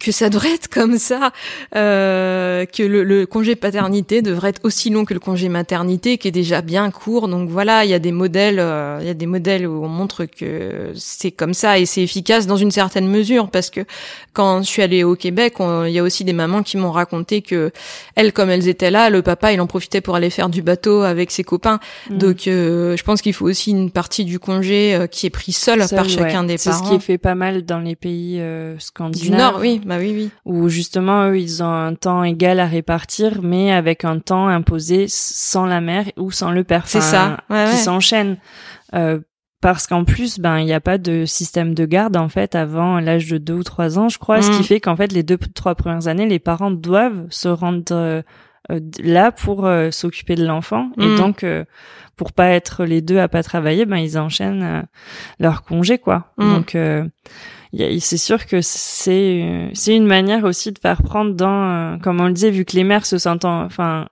que 0.00 0.12
ça 0.12 0.30
devrait 0.30 0.54
être 0.54 0.68
comme 0.68 0.98
ça, 0.98 1.30
euh, 1.76 2.64
que 2.64 2.82
le, 2.82 3.04
le, 3.04 3.26
congé 3.26 3.54
paternité 3.54 4.22
devrait 4.22 4.48
être 4.48 4.62
aussi 4.64 4.88
long 4.88 5.04
que 5.04 5.14
le 5.14 5.20
congé 5.20 5.48
maternité, 5.48 6.16
qui 6.16 6.26
est 6.26 6.32
déjà 6.32 6.62
bien 6.62 6.90
court. 6.90 7.28
Donc 7.28 7.50
voilà, 7.50 7.84
il 7.84 7.90
y 7.90 7.94
a 7.94 7.98
des 7.98 8.10
modèles, 8.10 8.58
euh, 8.58 8.98
il 9.02 9.06
y 9.06 9.10
a 9.10 9.14
des 9.14 9.26
modèles 9.26 9.66
où 9.66 9.84
on 9.84 9.88
montre 9.88 10.24
que 10.24 10.92
c'est 10.96 11.30
comme 11.30 11.52
ça 11.52 11.78
et 11.78 11.84
c'est 11.84 12.02
efficace 12.02 12.46
dans 12.46 12.56
une 12.56 12.70
certaine 12.70 13.08
mesure, 13.08 13.50
parce 13.50 13.68
que 13.68 13.82
quand 14.32 14.62
je 14.62 14.68
suis 14.68 14.82
allée 14.82 15.04
au 15.04 15.16
Québec, 15.16 15.56
il 15.60 15.92
y 15.92 15.98
a 15.98 16.02
aussi 16.02 16.24
des 16.24 16.32
mamans 16.32 16.62
qui 16.62 16.78
m'ont 16.78 16.92
raconté 16.92 17.42
que 17.42 17.70
elles, 18.16 18.32
comme 18.32 18.48
elles 18.48 18.68
étaient 18.68 18.90
là, 18.90 19.10
le 19.10 19.20
papa 19.20 19.52
il 19.52 19.60
en 19.60 19.66
profitait 19.66 20.00
pour 20.00 20.16
aller 20.16 20.30
faire 20.30 20.48
du 20.48 20.62
bateau 20.62 21.02
avec 21.02 21.30
ses 21.30 21.44
copains. 21.44 21.78
Mm. 22.08 22.18
Donc 22.18 22.48
euh, 22.48 22.96
je 22.96 23.02
pense 23.02 23.20
qu'il 23.20 23.34
faut 23.34 23.46
aussi 23.46 23.70
une 23.72 23.90
partie 23.90 24.24
du 24.24 24.38
congé 24.38 24.94
euh, 24.94 25.06
qui 25.06 25.26
est 25.26 25.30
pris 25.30 25.52
seul, 25.52 25.80
par 25.90 26.08
chacun 26.08 26.44
des 26.44 26.56
parents. 26.56 26.78
C'est 26.78 26.84
ce 26.84 26.88
qui 26.88 26.94
est 26.94 27.00
fait 27.00 27.18
pas 27.18 27.34
mal 27.34 27.66
dans 27.66 27.80
les 27.80 27.96
pays 27.96 28.40
scandinaves. 28.78 29.30
Du 29.30 29.36
Nord, 29.36 29.58
oui 29.60 29.80
bah 29.90 29.96
oui, 29.98 30.12
oui. 30.14 30.30
Où 30.44 30.68
justement, 30.68 31.26
eux, 31.26 31.36
ils 31.36 31.64
ont 31.64 31.72
un 31.72 31.96
temps 31.96 32.22
égal 32.22 32.60
à 32.60 32.66
répartir, 32.66 33.40
mais 33.42 33.72
avec 33.72 34.04
un 34.04 34.20
temps 34.20 34.46
imposé 34.46 35.06
sans 35.08 35.66
la 35.66 35.80
mère 35.80 36.04
ou 36.16 36.30
sans 36.30 36.52
le 36.52 36.62
père. 36.62 36.86
C'est 36.86 37.00
ça. 37.00 37.38
qui 37.48 37.76
s'enchaîne. 37.76 38.36
Euh, 38.94 39.18
parce 39.60 39.88
qu'en 39.88 40.04
plus, 40.04 40.38
ben, 40.38 40.58
il 40.58 40.66
n'y 40.66 40.72
a 40.72 40.80
pas 40.80 40.96
de 40.96 41.24
système 41.24 41.74
de 41.74 41.84
garde, 41.86 42.16
en 42.16 42.28
fait, 42.28 42.54
avant 42.54 43.00
l'âge 43.00 43.26
de 43.26 43.38
deux 43.38 43.54
ou 43.54 43.62
trois 43.64 43.98
ans, 43.98 44.08
je 44.08 44.18
crois, 44.18 44.42
ce 44.42 44.52
qui 44.52 44.60
mm. 44.60 44.64
fait 44.64 44.80
qu'en 44.80 44.94
fait, 44.94 45.10
les 45.10 45.24
deux, 45.24 45.36
trois 45.36 45.74
premières 45.74 46.06
années, 46.06 46.26
les 46.26 46.38
parents 46.38 46.70
doivent 46.70 47.26
se 47.30 47.48
rendre 47.48 47.82
euh, 47.90 48.22
euh, 48.70 48.78
là 49.02 49.32
pour 49.32 49.68
s'occuper 49.90 50.36
de 50.36 50.46
l'enfant. 50.46 50.92
Et 50.98 51.06
mm. 51.06 51.16
donc, 51.16 51.44
pour 52.14 52.32
pas 52.32 52.50
être 52.50 52.84
les 52.84 53.02
deux 53.02 53.18
à 53.18 53.26
pas 53.26 53.42
travailler, 53.42 53.86
ben, 53.86 53.96
ils 53.96 54.16
enchaînent 54.18 54.86
leur 55.40 55.64
congé, 55.64 55.98
quoi. 55.98 56.32
Mm. 56.38 56.54
Donc, 56.54 56.76
c'est 57.72 58.16
sûr 58.16 58.46
que 58.46 58.60
c'est 58.60 59.70
c'est 59.74 59.94
une 59.94 60.06
manière 60.06 60.44
aussi 60.44 60.72
de 60.72 60.78
faire 60.78 61.02
prendre 61.02 61.34
dans, 61.34 61.94
euh, 61.94 61.98
comme 61.98 62.20
on 62.20 62.26
le 62.26 62.32
disait, 62.32 62.50
vu 62.50 62.64
que 62.64 62.76
les 62.76 62.84
mères 62.84 63.06
se 63.06 63.18
sentent 63.18 63.44
enfin 63.44 64.08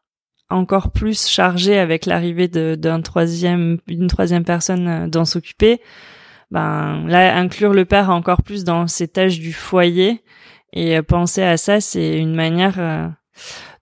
encore 0.51 0.93
plus 0.93 1.29
chargées 1.29 1.79
avec 1.79 2.07
l'arrivée 2.07 2.49
d'un 2.49 3.03
troisième 3.03 3.79
une 3.89 4.07
troisième 4.07 4.45
personne 4.45 4.89
euh, 4.89 5.07
d'en 5.09 5.25
s'occuper. 5.25 5.81
Ben 6.51 7.05
là, 7.07 7.37
inclure 7.37 7.75
le 7.75 7.85
père 7.85 8.11
encore 8.11 8.43
plus 8.43 8.65
dans 8.65 8.87
ses 8.87 9.09
tâches 9.09 9.39
du 9.39 9.53
foyer 9.53 10.23
et 10.73 10.97
euh, 10.97 11.03
penser 11.03 11.43
à 11.43 11.57
ça, 11.57 11.81
c'est 11.81 12.19
une 12.19 12.35
manière 12.35 13.13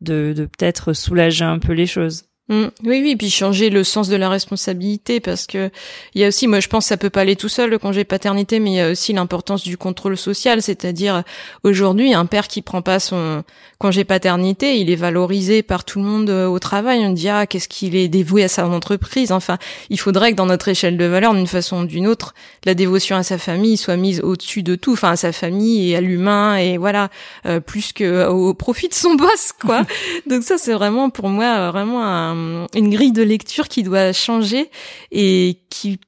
de, 0.00 0.32
de 0.36 0.46
peut-être 0.46 0.92
soulager 0.92 1.44
un 1.44 1.58
peu 1.58 1.72
les 1.72 1.86
choses. 1.86 2.24
Mm. 2.48 2.66
oui, 2.84 3.00
oui, 3.02 3.16
puis 3.16 3.28
changer 3.28 3.70
le 3.70 3.82
sens 3.82 4.08
de 4.08 4.14
la 4.14 4.28
responsabilité 4.28 5.18
parce 5.18 5.48
que 5.48 5.68
il 6.14 6.20
y 6.20 6.24
a 6.24 6.28
aussi, 6.28 6.46
moi 6.46 6.60
je 6.60 6.68
pense, 6.68 6.84
que 6.84 6.88
ça 6.88 6.96
peut 6.96 7.10
pas 7.10 7.22
aller 7.22 7.34
tout 7.34 7.48
seul 7.48 7.70
le 7.70 7.78
congé 7.78 8.04
paternité, 8.04 8.60
mais 8.60 8.70
il 8.70 8.76
y 8.76 8.80
a 8.80 8.90
aussi 8.90 9.12
l'importance 9.12 9.64
du 9.64 9.76
contrôle 9.76 10.16
social, 10.16 10.62
c'est-à-dire 10.62 11.24
aujourd'hui 11.64 12.14
un 12.14 12.24
père 12.24 12.46
qui 12.46 12.62
prend 12.62 12.82
pas 12.82 13.00
son 13.00 13.42
congé 13.78 14.04
paternité, 14.04 14.78
il 14.78 14.90
est 14.90 14.96
valorisé 14.96 15.62
par 15.62 15.84
tout 15.84 15.98
le 15.98 16.04
monde 16.04 16.30
euh, 16.30 16.46
au 16.46 16.58
travail. 16.60 17.04
On 17.04 17.12
dit 17.12 17.28
ah 17.28 17.46
qu'est-ce 17.46 17.68
qu'il 17.68 17.96
est 17.96 18.08
dévoué 18.08 18.44
à 18.44 18.48
sa 18.48 18.66
entreprise. 18.68 19.32
Enfin, 19.32 19.58
il 19.90 19.98
faudrait 19.98 20.30
que 20.30 20.36
dans 20.36 20.46
notre 20.46 20.68
échelle 20.68 20.96
de 20.96 21.04
valeur, 21.04 21.34
d'une 21.34 21.46
façon 21.48 21.82
ou 21.82 21.86
d'une 21.86 22.06
autre, 22.06 22.34
la 22.64 22.74
dévotion 22.74 23.16
à 23.16 23.24
sa 23.24 23.38
famille 23.38 23.76
soit 23.76 23.96
mise 23.96 24.20
au-dessus 24.20 24.62
de 24.62 24.76
tout, 24.76 24.92
enfin 24.92 25.10
à 25.10 25.16
sa 25.16 25.32
famille 25.32 25.90
et 25.90 25.96
à 25.96 26.00
l'humain 26.00 26.56
et 26.56 26.78
voilà 26.78 27.10
euh, 27.44 27.58
plus 27.58 27.92
que 27.92 28.28
au 28.28 28.54
profit 28.54 28.88
de 28.88 28.94
son 28.94 29.14
boss 29.16 29.52
quoi. 29.60 29.82
Donc 30.26 30.44
ça 30.44 30.58
c'est 30.58 30.72
vraiment 30.72 31.10
pour 31.10 31.28
moi 31.28 31.70
vraiment 31.72 32.04
un 32.04 32.35
une 32.74 32.90
grille 32.90 33.12
de 33.12 33.22
lecture 33.22 33.68
qui 33.68 33.82
doit 33.82 34.12
changer 34.12 34.70
et 35.12 35.60
qui 35.70 36.00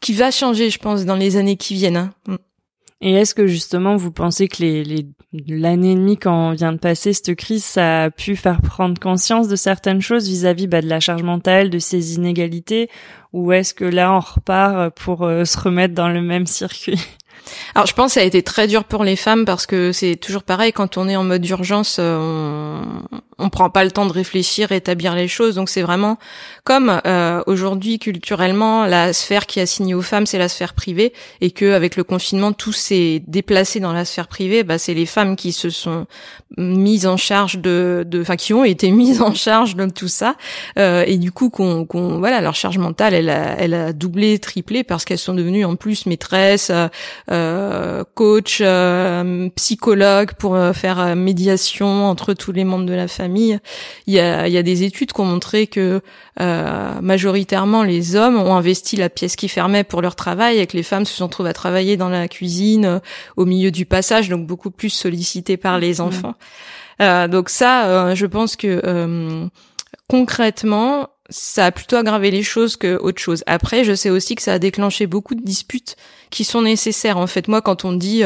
qui 0.00 0.14
va 0.14 0.30
changer, 0.30 0.70
je 0.70 0.78
pense, 0.78 1.04
dans 1.04 1.16
les 1.16 1.36
années 1.36 1.56
qui 1.56 1.74
viennent. 1.74 1.96
Hein. 1.96 2.10
Mm. 2.26 2.36
Et 3.02 3.12
est-ce 3.14 3.34
que 3.34 3.46
justement 3.46 3.96
vous 3.96 4.12
pensez 4.12 4.48
que 4.48 4.62
les, 4.62 4.84
les 4.84 5.06
l'année 5.32 5.92
et 5.92 5.94
demie 5.94 6.16
quand 6.16 6.50
on 6.50 6.52
vient 6.52 6.72
de 6.72 6.78
passer 6.78 7.12
cette 7.12 7.34
crise, 7.34 7.64
ça 7.64 8.04
a 8.04 8.10
pu 8.10 8.36
faire 8.36 8.60
prendre 8.60 9.00
conscience 9.00 9.48
de 9.48 9.56
certaines 9.56 10.02
choses 10.02 10.28
vis-à-vis 10.28 10.66
bah, 10.66 10.82
de 10.82 10.88
la 10.88 11.00
charge 11.00 11.22
mentale, 11.22 11.70
de 11.70 11.78
ces 11.78 12.14
inégalités, 12.16 12.90
ou 13.32 13.52
est-ce 13.52 13.72
que 13.72 13.84
là 13.84 14.12
on 14.12 14.20
repart 14.20 14.94
pour 14.98 15.22
euh, 15.22 15.44
se 15.44 15.58
remettre 15.58 15.94
dans 15.94 16.08
le 16.08 16.20
même 16.20 16.46
circuit? 16.46 17.00
Alors 17.74 17.86
je 17.86 17.94
pense 17.94 18.08
que 18.08 18.14
ça 18.14 18.20
a 18.20 18.24
été 18.24 18.42
très 18.42 18.66
dur 18.66 18.84
pour 18.84 19.04
les 19.04 19.16
femmes 19.16 19.44
parce 19.44 19.66
que 19.66 19.92
c'est 19.92 20.16
toujours 20.16 20.42
pareil 20.42 20.72
quand 20.72 20.96
on 20.96 21.08
est 21.08 21.16
en 21.16 21.24
mode 21.24 21.42
d'urgence, 21.42 21.96
euh, 21.98 22.18
on, 22.18 23.20
on 23.38 23.48
prend 23.48 23.70
pas 23.70 23.84
le 23.84 23.90
temps 23.90 24.06
de 24.06 24.12
réfléchir, 24.12 24.72
établir 24.72 25.14
les 25.14 25.28
choses. 25.28 25.54
Donc 25.54 25.68
c'est 25.68 25.82
vraiment 25.82 26.18
comme 26.64 27.00
euh, 27.06 27.42
aujourd'hui 27.46 27.98
culturellement 27.98 28.86
la 28.86 29.12
sphère 29.12 29.46
qui 29.46 29.58
est 29.58 29.62
assignée 29.62 29.94
aux 29.94 30.02
femmes 30.02 30.26
c'est 30.26 30.38
la 30.38 30.48
sphère 30.48 30.74
privée 30.74 31.12
et 31.40 31.50
que 31.50 31.72
avec 31.72 31.96
le 31.96 32.04
confinement 32.04 32.52
tout 32.52 32.72
s'est 32.72 33.22
déplacé 33.26 33.80
dans 33.80 33.92
la 33.92 34.04
sphère 34.04 34.28
privée. 34.28 34.62
Bah 34.62 34.78
c'est 34.78 34.94
les 34.94 35.06
femmes 35.06 35.36
qui 35.36 35.52
se 35.52 35.70
sont 35.70 36.06
mises 36.56 37.06
en 37.06 37.16
charge 37.16 37.58
de, 37.58 38.06
enfin 38.20 38.36
qui 38.36 38.52
ont 38.52 38.64
été 38.64 38.90
mises 38.90 39.22
en 39.22 39.34
charge 39.34 39.76
de 39.76 39.86
tout 39.86 40.08
ça 40.08 40.36
euh, 40.78 41.04
et 41.06 41.16
du 41.16 41.32
coup 41.32 41.48
qu'on, 41.50 41.84
qu'on 41.84 42.18
voilà 42.18 42.40
leur 42.40 42.54
charge 42.54 42.78
mentale 42.78 43.14
elle 43.14 43.30
a, 43.30 43.56
elle 43.58 43.74
a 43.74 43.92
doublé, 43.92 44.38
triplé 44.38 44.84
parce 44.84 45.04
qu'elles 45.04 45.18
sont 45.18 45.34
devenues 45.34 45.64
en 45.64 45.76
plus 45.76 46.06
maîtresses, 46.06 46.70
euh, 46.70 46.88
coach, 48.14 48.58
euh, 48.60 49.48
psychologue 49.54 50.32
pour 50.38 50.56
euh, 50.56 50.72
faire 50.72 51.14
médiation 51.14 52.06
entre 52.06 52.34
tous 52.34 52.52
les 52.52 52.64
membres 52.64 52.86
de 52.86 52.94
la 52.94 53.08
famille 53.08 53.60
il 54.06 54.14
y 54.14 54.18
a, 54.20 54.62
des 54.62 54.82
études 54.82 55.12
qui 55.12 55.20
ont 55.20 55.24
montré 55.24 55.66
que 55.66 56.00
euh, 56.40 57.00
majoritairement 57.00 57.82
les 57.82 58.16
hommes 58.16 58.36
ont 58.36 58.54
investi 58.54 58.96
la 58.96 59.08
pièce 59.08 59.36
qui 59.36 59.48
fermait 59.48 59.84
pour 59.84 60.02
leur 60.02 60.16
travail 60.16 60.58
et 60.58 60.66
que 60.66 60.76
les 60.76 60.82
femmes 60.82 61.04
se 61.04 61.14
sont 61.14 61.28
trouvées 61.28 61.50
à 61.50 61.54
travailler 61.54 61.96
dans 61.96 62.08
la 62.08 62.28
cuisine 62.28 62.84
euh, 62.84 62.98
au 63.36 63.44
milieu 63.44 63.70
du 63.70 63.86
passage, 63.86 64.28
donc 64.28 64.46
beaucoup 64.46 64.70
plus 64.70 64.90
sollicitées 64.90 65.56
par 65.56 65.78
les 65.78 65.94
mmh. 65.94 66.00
enfants. 66.00 66.34
Euh, 67.00 67.28
donc 67.28 67.48
ça, 67.48 68.14
je 68.14 68.26
pense 68.26 68.56
que 68.56 69.48
concrètement, 70.08 71.08
ça 71.30 71.66
a 71.66 71.72
plutôt 71.72 71.96
aggravé 71.96 72.30
les 72.30 72.42
choses 72.42 72.76
que 72.76 72.98
autre 72.98 73.20
chose. 73.20 73.42
Après, 73.46 73.84
je 73.84 73.94
sais 73.94 74.10
aussi 74.10 74.34
que 74.34 74.42
ça 74.42 74.54
a 74.54 74.58
déclenché 74.58 75.06
beaucoup 75.06 75.34
de 75.34 75.42
disputes 75.42 75.96
qui 76.30 76.44
sont 76.44 76.62
nécessaires. 76.62 77.16
En 77.16 77.26
fait, 77.26 77.48
moi, 77.48 77.62
quand 77.62 77.84
on 77.84 77.92
dit 77.92 78.22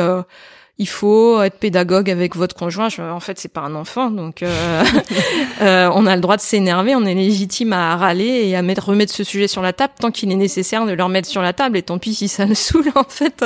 il 0.77 0.89
faut 0.89 1.41
être 1.41 1.59
pédagogue 1.61 2.11
avec 2.11 2.35
votre 2.35 2.57
conjoint. 2.57 2.89
en 2.99 3.21
fait, 3.21 3.39
c'est 3.39 3.53
pas 3.53 3.61
un 3.61 3.77
enfant, 3.77 4.11
donc 4.11 4.43
euh, 4.43 4.83
euh, 5.63 5.89
on 5.95 6.05
a 6.05 6.17
le 6.17 6.21
droit 6.21 6.37
de 6.37 6.41
s'énerver, 6.41 6.97
on 6.97 7.05
est 7.05 7.15
légitime 7.15 7.73
à 7.73 7.97
râler 7.97 8.49
et 8.49 8.57
à 8.57 8.63
mettre, 8.63 8.89
remettre 8.89 9.13
ce 9.13 9.23
sujet 9.23 9.47
sur 9.47 9.63
la 9.63 9.73
table 9.73 9.93
tant 10.01 10.11
qu'il 10.11 10.33
est 10.33 10.37
nécessaire 10.37 10.85
de 10.85 10.91
le 10.91 11.03
remettre 11.05 11.29
sur 11.29 11.43
la 11.43 11.53
table. 11.53 11.77
Et 11.77 11.83
tant 11.83 11.99
pis 11.99 12.15
si 12.15 12.27
ça 12.27 12.45
le 12.45 12.55
saoule, 12.57 12.91
en 12.97 13.05
fait. 13.05 13.45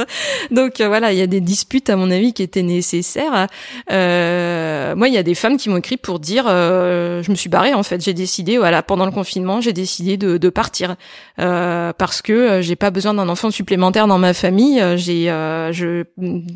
Donc 0.50 0.80
euh, 0.80 0.88
voilà, 0.88 1.12
il 1.12 1.18
y 1.18 1.22
a 1.22 1.26
des 1.26 1.42
disputes 1.42 1.90
à 1.90 1.96
mon 1.96 2.10
avis 2.10 2.32
qui 2.32 2.42
étaient 2.42 2.62
nécessaires. 2.62 3.46
moi, 3.90 5.08
il 5.08 5.12
y 5.12 5.18
a 5.18 5.22
des 5.22 5.34
femmes 5.34 5.58
qui 5.58 5.68
m'ont 5.68 5.76
écrit 5.76 5.98
pour 5.98 6.20
dire, 6.20 6.44
je 6.48 7.30
me 7.30 7.36
suis 7.36 7.50
barrée 7.50 7.74
en 7.74 7.82
fait. 7.82 8.02
J'ai 8.02 8.14
décidé, 8.14 8.56
voilà, 8.56 8.82
pendant 8.82 9.04
le 9.04 9.12
confinement, 9.12 9.60
j'ai 9.60 9.74
décidé 9.74 10.16
de, 10.16 10.38
de 10.38 10.48
partir 10.48 10.96
parce 11.36 12.22
que 12.22 12.62
j'ai 12.62 12.76
pas 12.76 12.90
besoin 12.90 13.12
d'un 13.12 13.28
enfant 13.28 13.50
supplémentaire 13.50 14.06
dans 14.06 14.18
ma 14.18 14.32
famille. 14.32 14.82
J'ai, 14.96 15.26
je, 15.26 16.04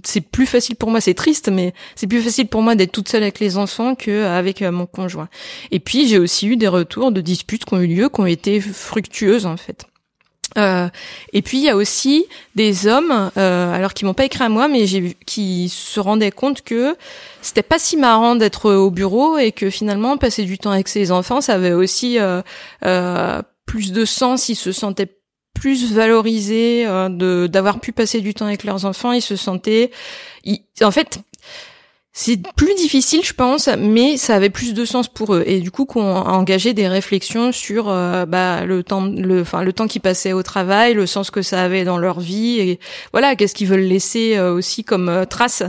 c'est 0.03 0.23
plus 0.23 0.47
facile 0.47 0.62
pour 0.79 0.91
moi, 0.91 1.01
c'est 1.01 1.15
triste, 1.15 1.49
mais 1.51 1.75
c'est 1.95 2.07
plus 2.07 2.23
facile 2.23 2.49
pour 2.49 2.63
moi 2.63 2.75
d'être 2.75 2.93
toute 2.93 3.09
seule 3.09 3.23
avec 3.23 3.41
les 3.41 3.57
enfants 3.57 3.95
qu'avec 3.95 4.63
euh, 4.63 4.73
mon 4.73 4.87
conjoint. 4.87 5.29
Et 5.71 5.81
puis 5.81 6.07
j'ai 6.07 6.19
aussi 6.19 6.47
eu 6.47 6.57
des 6.57 6.69
retours 6.69 7.13
de 7.13 7.21
disputes 7.21 7.65
qui 7.65 7.75
ont 7.75 7.81
eu 7.81 7.87
lieu, 7.87 8.09
qui 8.09 8.21
ont 8.21 8.27
été 8.27 8.61
fructueuses 8.61 9.47
en 9.47 9.57
fait. 9.57 9.87
Euh, 10.59 10.89
et 11.33 11.43
puis 11.43 11.59
il 11.59 11.65
y 11.65 11.71
a 11.71 11.77
aussi 11.77 12.27
des 12.55 12.87
hommes, 12.87 13.31
euh, 13.37 13.75
alors 13.75 13.95
qui 13.95 14.05
m'ont 14.05 14.15
pas 14.15 14.25
écrit 14.25 14.45
à 14.45 14.49
moi, 14.49 14.69
mais 14.69 14.85
qui 15.27 15.69
se 15.69 16.01
rendaient 16.01 16.31
compte 16.31 16.63
que 16.63 16.97
c'était 17.41 17.63
pas 17.63 17.79
si 17.79 17.97
marrant 17.97 18.37
d'être 18.37 18.71
au 18.71 18.91
bureau 18.91 19.39
et 19.39 19.53
que 19.53 19.71
finalement 19.71 20.17
passer 20.17 20.45
du 20.45 20.59
temps 20.59 20.71
avec 20.71 20.89
ses 20.89 21.11
enfants, 21.11 21.41
ça 21.41 21.55
avait 21.55 21.73
aussi 21.73 22.19
euh, 22.19 22.43
euh 22.85 23.43
plus 23.65 23.93
de 23.93 24.05
sens. 24.05 24.49
Ils 24.49 24.57
se 24.57 24.73
sentaient 24.73 25.09
plus 25.55 25.93
valorisés 25.93 26.85
de 26.85 27.47
d'avoir 27.47 27.81
pu 27.81 27.93
passer 27.93 28.21
du 28.21 28.35
temps 28.35 28.47
avec 28.47 28.65
leurs 28.65 28.85
enfants. 28.85 29.13
Ils 29.13 29.23
se 29.23 29.37
sentaient, 29.37 29.91
en 30.83 30.91
fait, 30.91 31.21
c'est 32.15 32.43
plus 32.57 32.75
difficile, 32.75 33.25
je 33.25 33.33
pense, 33.33 33.71
mais 33.79 34.19
ça 34.19 34.35
avait 34.35 34.51
plus 34.51 34.75
de 34.75 34.85
sens 34.85 35.09
pour 35.09 35.35
eux. 35.35 35.45
Et 35.47 35.61
du 35.61 35.71
coup, 35.71 35.87
qu'on 35.87 36.15
a 36.15 36.33
engagé 36.33 36.75
des 36.75 36.87
réflexions 36.87 37.53
sur 37.53 37.89
euh, 37.89 38.27
bah, 38.27 38.67
le 38.67 38.83
temps, 38.83 39.07
le, 39.07 39.41
enfin, 39.41 39.63
le 39.63 39.73
temps 39.73 39.87
qu'ils 39.87 40.03
passaient 40.03 40.35
au 40.35 40.43
travail, 40.43 40.93
le 40.93 41.07
sens 41.07 41.31
que 41.31 41.41
ça 41.41 41.63
avait 41.63 41.85
dans 41.85 41.97
leur 41.97 42.21
vie, 42.21 42.61
et 42.61 42.81
voilà, 43.13 43.35
qu'est-ce 43.35 43.55
qu'ils 43.55 43.67
veulent 43.67 43.81
laisser 43.81 44.37
euh, 44.37 44.53
aussi 44.53 44.85
comme 44.85 45.09
euh, 45.09 45.25
trace 45.25 45.63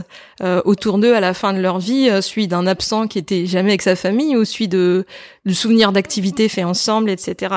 autour 0.64 0.98
d'eux 0.98 1.14
à 1.14 1.20
la 1.20 1.32
fin 1.32 1.54
de 1.54 1.60
leur 1.60 1.78
vie, 1.78 2.10
celui 2.20 2.48
d'un 2.48 2.66
absent 2.66 3.06
qui 3.06 3.18
était 3.18 3.46
jamais 3.46 3.70
avec 3.70 3.82
sa 3.82 3.96
famille, 3.96 4.36
ou 4.36 4.44
celui 4.44 4.68
de, 4.68 5.06
de 5.46 5.52
souvenirs 5.54 5.92
d'activités 5.92 6.48
faits 6.50 6.66
ensemble, 6.66 7.08
etc. 7.08 7.54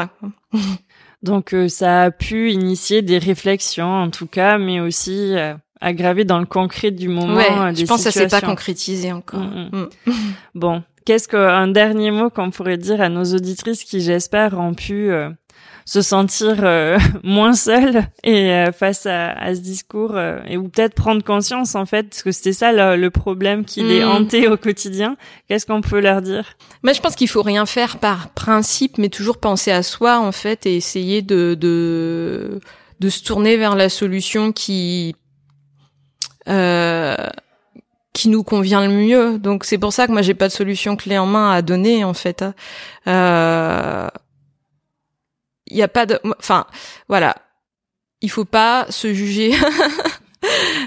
Donc, 1.24 1.56
ça 1.68 2.04
a 2.04 2.12
pu 2.12 2.52
initier 2.52 3.02
des 3.02 3.18
réflexions, 3.18 3.92
en 3.92 4.10
tout 4.10 4.28
cas, 4.28 4.58
mais 4.58 4.80
aussi 4.80 5.36
aggravé 5.82 6.26
dans 6.26 6.40
le 6.40 6.46
concret 6.46 6.92
du 6.92 7.08
moment. 7.08 7.36
Ouais, 7.36 7.52
euh, 7.52 7.74
je 7.76 7.86
pense 7.86 8.04
que 8.04 8.12
ça 8.12 8.22
s'est 8.22 8.28
pas 8.28 8.42
concrétisé 8.42 9.12
encore. 9.12 9.40
Mm, 9.40 9.70
mm. 9.72 9.90
Mm. 10.06 10.14
bon, 10.56 10.84
qu'est-ce 11.06 11.28
qu'un 11.28 11.68
dernier 11.68 12.12
mot 12.12 12.30
qu'on 12.30 12.52
pourrait 12.52 12.78
dire 12.78 13.02
à 13.02 13.10
nos 13.10 13.24
auditrices 13.24 13.84
qui, 13.84 14.02
j'espère, 14.02 14.60
ont 14.60 14.74
pu 14.74 15.12
euh, 15.12 15.30
se 15.88 16.02
sentir 16.02 16.58
euh, 16.64 17.00
moins 17.24 17.54
seules 17.54 18.04
et 18.24 18.66
face 18.78 19.06
à, 19.06 19.30
à, 19.32 19.56
ce 19.56 19.62
discours 19.62 20.20
et 20.20 20.58
ou 20.58 20.68
peut-être 20.68 20.94
prendre 20.94 21.24
conscience 21.24 21.76
en 21.76 21.86
fait 21.86 22.10
parce 22.10 22.24
que 22.24 22.32
c'était 22.32 22.54
ça 22.54 22.96
le, 22.96 23.10
problème 23.10 23.64
qui 23.64 23.82
les 23.82 24.04
hantait 24.04 24.48
au 24.48 24.58
quotidien. 24.58 25.16
Qu'est-ce 25.48 25.66
qu'on 25.66 25.82
peut 25.82 26.02
leur 26.02 26.22
dire? 26.22 26.46
Mais 26.84 26.94
je 26.94 27.02
pense 27.02 27.16
qu'il 27.16 27.30
faut 27.30 27.42
rien 27.42 27.66
faire 27.66 28.00
par 28.00 28.30
principe, 28.30 28.98
mais 28.98 29.08
toujours 29.08 29.38
penser 29.38 29.72
à 29.72 29.82
soi 29.82 30.20
en 30.20 30.34
fait 30.34 30.66
et 30.66 30.76
essayer 30.76 31.22
de 31.22 31.56
de 31.60 32.60
de 33.00 33.10
se 33.10 33.24
tourner 33.24 33.56
vers 33.56 33.76
la 33.76 33.88
solution 33.88 34.52
qui 34.52 35.16
euh, 36.50 37.16
qui 38.14 38.30
nous 38.30 38.44
convient 38.44 38.86
le 38.86 38.94
mieux. 38.94 39.40
Donc 39.40 39.64
c'est 39.64 39.78
pour 39.78 39.94
ça 39.94 40.08
que 40.08 40.12
moi 40.12 40.22
j'ai 40.22 40.34
pas 40.34 40.50
de 40.50 40.54
solution 40.54 40.98
clé 40.98 41.18
en 41.18 41.28
main 41.28 41.52
à 41.52 41.62
donner 41.62 42.04
en 42.04 42.14
fait. 42.14 42.44
Il 45.70 45.74
hein. 45.74 45.76
euh, 45.76 45.80
y 45.80 45.82
a 45.84 45.88
pas 45.88 46.06
de, 46.06 46.20
enfin 46.40 46.66
voilà, 47.08 47.36
il 48.22 48.30
faut 48.30 48.46
pas 48.46 48.86
se 48.90 49.14
juger. 49.14 49.54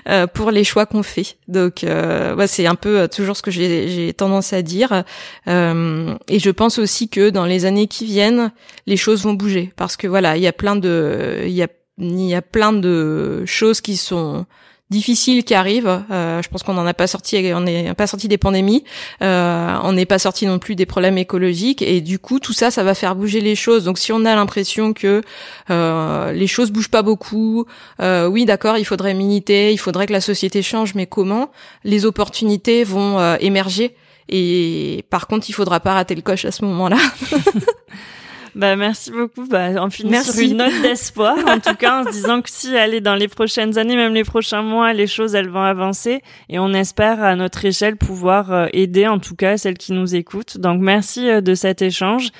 Euh, 0.08 0.26
pour 0.26 0.50
les 0.50 0.64
choix 0.64 0.86
qu'on 0.86 1.02
fait. 1.02 1.36
Donc, 1.46 1.84
euh, 1.84 2.46
c'est 2.46 2.66
un 2.66 2.74
peu 2.74 3.08
toujours 3.08 3.36
ce 3.36 3.42
que 3.42 3.50
j'ai 3.50 4.12
tendance 4.14 4.52
à 4.52 4.62
dire. 4.62 5.04
Euh, 5.48 6.14
et 6.28 6.38
je 6.38 6.50
pense 6.50 6.78
aussi 6.78 7.08
que 7.08 7.30
dans 7.30 7.44
les 7.44 7.64
années 7.64 7.86
qui 7.86 8.06
viennent, 8.06 8.52
les 8.86 8.96
choses 8.96 9.24
vont 9.24 9.34
bouger 9.34 9.72
parce 9.76 9.96
que 9.96 10.06
voilà, 10.06 10.36
il 10.36 10.42
y 10.42 10.46
a 10.46 10.52
plein 10.52 10.76
de, 10.76 11.42
il 11.44 11.52
y 11.52 11.62
a, 11.62 11.68
il 11.98 12.22
y 12.22 12.34
a 12.34 12.42
plein 12.42 12.72
de 12.72 13.44
choses 13.46 13.80
qui 13.80 13.96
sont 13.96 14.46
difficiles 14.90 15.44
qui 15.44 15.54
arrivent. 15.54 16.02
Euh, 16.10 16.42
je 16.42 16.48
pense 16.48 16.62
qu'on 16.62 16.74
n'en 16.74 16.86
a 16.86 16.94
pas 16.94 17.06
sorti, 17.06 17.52
on 17.54 17.60
n'est 17.60 17.94
pas 17.94 18.06
sorti 18.06 18.28
des 18.28 18.38
pandémies, 18.38 18.84
euh, 19.22 19.76
on 19.84 19.92
n'est 19.92 20.06
pas 20.06 20.18
sorti 20.18 20.46
non 20.46 20.58
plus 20.58 20.74
des 20.74 20.86
problèmes 20.86 21.16
écologiques, 21.16 21.80
et 21.82 22.00
du 22.00 22.18
coup 22.18 22.40
tout 22.40 22.52
ça, 22.52 22.70
ça 22.70 22.82
va 22.82 22.94
faire 22.94 23.14
bouger 23.14 23.40
les 23.40 23.54
choses. 23.54 23.84
Donc 23.84 23.98
si 23.98 24.12
on 24.12 24.24
a 24.24 24.34
l'impression 24.34 24.92
que 24.92 25.22
euh, 25.70 26.32
les 26.32 26.46
choses 26.46 26.70
bougent 26.70 26.90
pas 26.90 27.02
beaucoup, 27.02 27.64
oui 28.00 28.44
d'accord, 28.44 28.76
il 28.76 28.84
faudrait 28.84 29.14
militer, 29.14 29.72
il 29.72 29.78
faudrait 29.78 30.06
que 30.06 30.12
la 30.12 30.20
société 30.20 30.62
change, 30.62 30.94
mais 30.94 31.06
comment 31.06 31.50
Les 31.84 32.04
opportunités 32.04 32.84
vont 32.84 33.36
émerger? 33.36 33.94
Et 34.28 35.04
par 35.10 35.26
contre, 35.26 35.50
il 35.50 35.52
faudra 35.52 35.80
pas 35.80 35.94
rater 35.94 36.14
le 36.14 36.22
coche 36.22 36.44
à 36.44 36.52
ce 36.52 36.64
moment-là. 36.64 36.98
Bah 38.60 38.76
merci 38.76 39.10
beaucoup. 39.10 39.46
Bah 39.48 39.70
on 39.78 39.88
finit 39.88 40.22
sur 40.22 40.38
une 40.38 40.58
note 40.58 40.82
d'espoir 40.82 41.34
en 41.46 41.58
tout 41.60 41.74
cas 41.76 42.02
en 42.02 42.04
se 42.04 42.10
disant 42.10 42.42
que 42.42 42.50
si 42.50 42.76
allez 42.76 43.00
dans 43.00 43.14
les 43.14 43.26
prochaines 43.26 43.78
années, 43.78 43.96
même 43.96 44.12
les 44.12 44.22
prochains 44.22 44.60
mois, 44.60 44.92
les 44.92 45.06
choses 45.06 45.34
elles 45.34 45.48
vont 45.48 45.62
avancer 45.62 46.20
et 46.50 46.58
on 46.58 46.74
espère 46.74 47.22
à 47.22 47.36
notre 47.36 47.64
échelle 47.64 47.96
pouvoir 47.96 48.52
euh, 48.52 48.66
aider 48.74 49.06
en 49.06 49.18
tout 49.18 49.34
cas 49.34 49.56
celles 49.56 49.78
qui 49.78 49.94
nous 49.94 50.14
écoutent. 50.14 50.58
Donc 50.58 50.82
merci 50.82 51.26
euh, 51.26 51.40
de 51.40 51.54
cet 51.54 51.80
échange 51.80 52.32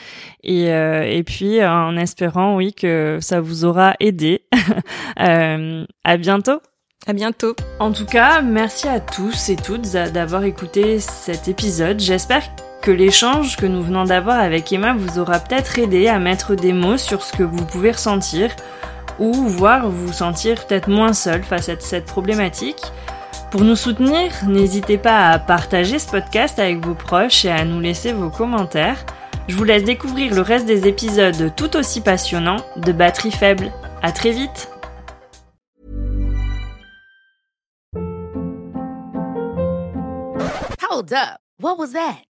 et 0.45 0.71
euh, 0.71 1.05
et 1.05 1.23
puis 1.23 1.65
en 1.65 1.97
espérant 1.97 2.55
oui 2.55 2.75
que 2.75 3.17
ça 3.23 3.41
vous 3.41 3.65
aura 3.65 3.95
aidé. 3.99 4.43
à 5.17 6.17
bientôt. 6.19 6.61
À 7.07 7.15
bientôt. 7.15 7.57
En 7.79 7.93
tout 7.93 8.05
cas, 8.05 8.43
merci 8.43 8.89
à 8.89 9.01
tous 9.01 9.49
et 9.49 9.57
toutes 9.57 9.91
d'avoir 9.91 10.45
écouté 10.45 10.99
cet 10.99 11.49
épisode. 11.49 11.99
J'espère 11.99 12.43
que 12.81 12.91
l'échange 12.91 13.57
que 13.57 13.67
nous 13.67 13.83
venons 13.83 14.05
d'avoir 14.05 14.39
avec 14.39 14.73
Emma 14.73 14.95
vous 14.95 15.19
aura 15.19 15.39
peut-être 15.39 15.79
aidé 15.79 16.09
à 16.09 16.19
mettre 16.19 16.55
des 16.55 16.73
mots 16.73 16.97
sur 16.97 17.23
ce 17.23 17.33
que 17.33 17.43
vous 17.43 17.65
pouvez 17.65 17.93
ressentir 17.93 18.51
ou 19.19 19.33
voir 19.33 19.89
vous 19.89 20.13
sentir 20.13 20.67
peut-être 20.67 20.89
moins 20.89 21.13
seul 21.13 21.43
face 21.43 21.69
à 21.69 21.79
cette 21.79 22.07
problématique. 22.07 22.81
Pour 23.51 23.63
nous 23.63 23.77
soutenir, 23.77 24.31
n'hésitez 24.47 24.97
pas 24.97 25.29
à 25.29 25.39
partager 25.39 25.99
ce 25.99 26.09
podcast 26.09 26.59
avec 26.59 26.85
vos 26.85 26.95
proches 26.95 27.45
et 27.45 27.51
à 27.51 27.65
nous 27.65 27.81
laisser 27.81 28.13
vos 28.13 28.31
commentaires. 28.31 29.05
Je 29.49 29.57
vous 29.57 29.65
laisse 29.65 29.85
découvrir 29.85 30.35
le 30.35 30.41
reste 30.41 30.67
des 30.67 30.87
épisodes 30.87 31.53
tout 31.57 31.77
aussi 31.77 32.01
passionnants 32.01 32.65
de 32.77 32.93
Batterie 32.93 33.33
Faible. 33.33 33.71
À 34.03 34.13
très 34.13 34.31
vite! 34.31 34.69
What 41.61 41.77
was 41.77 41.93
that? 41.93 42.30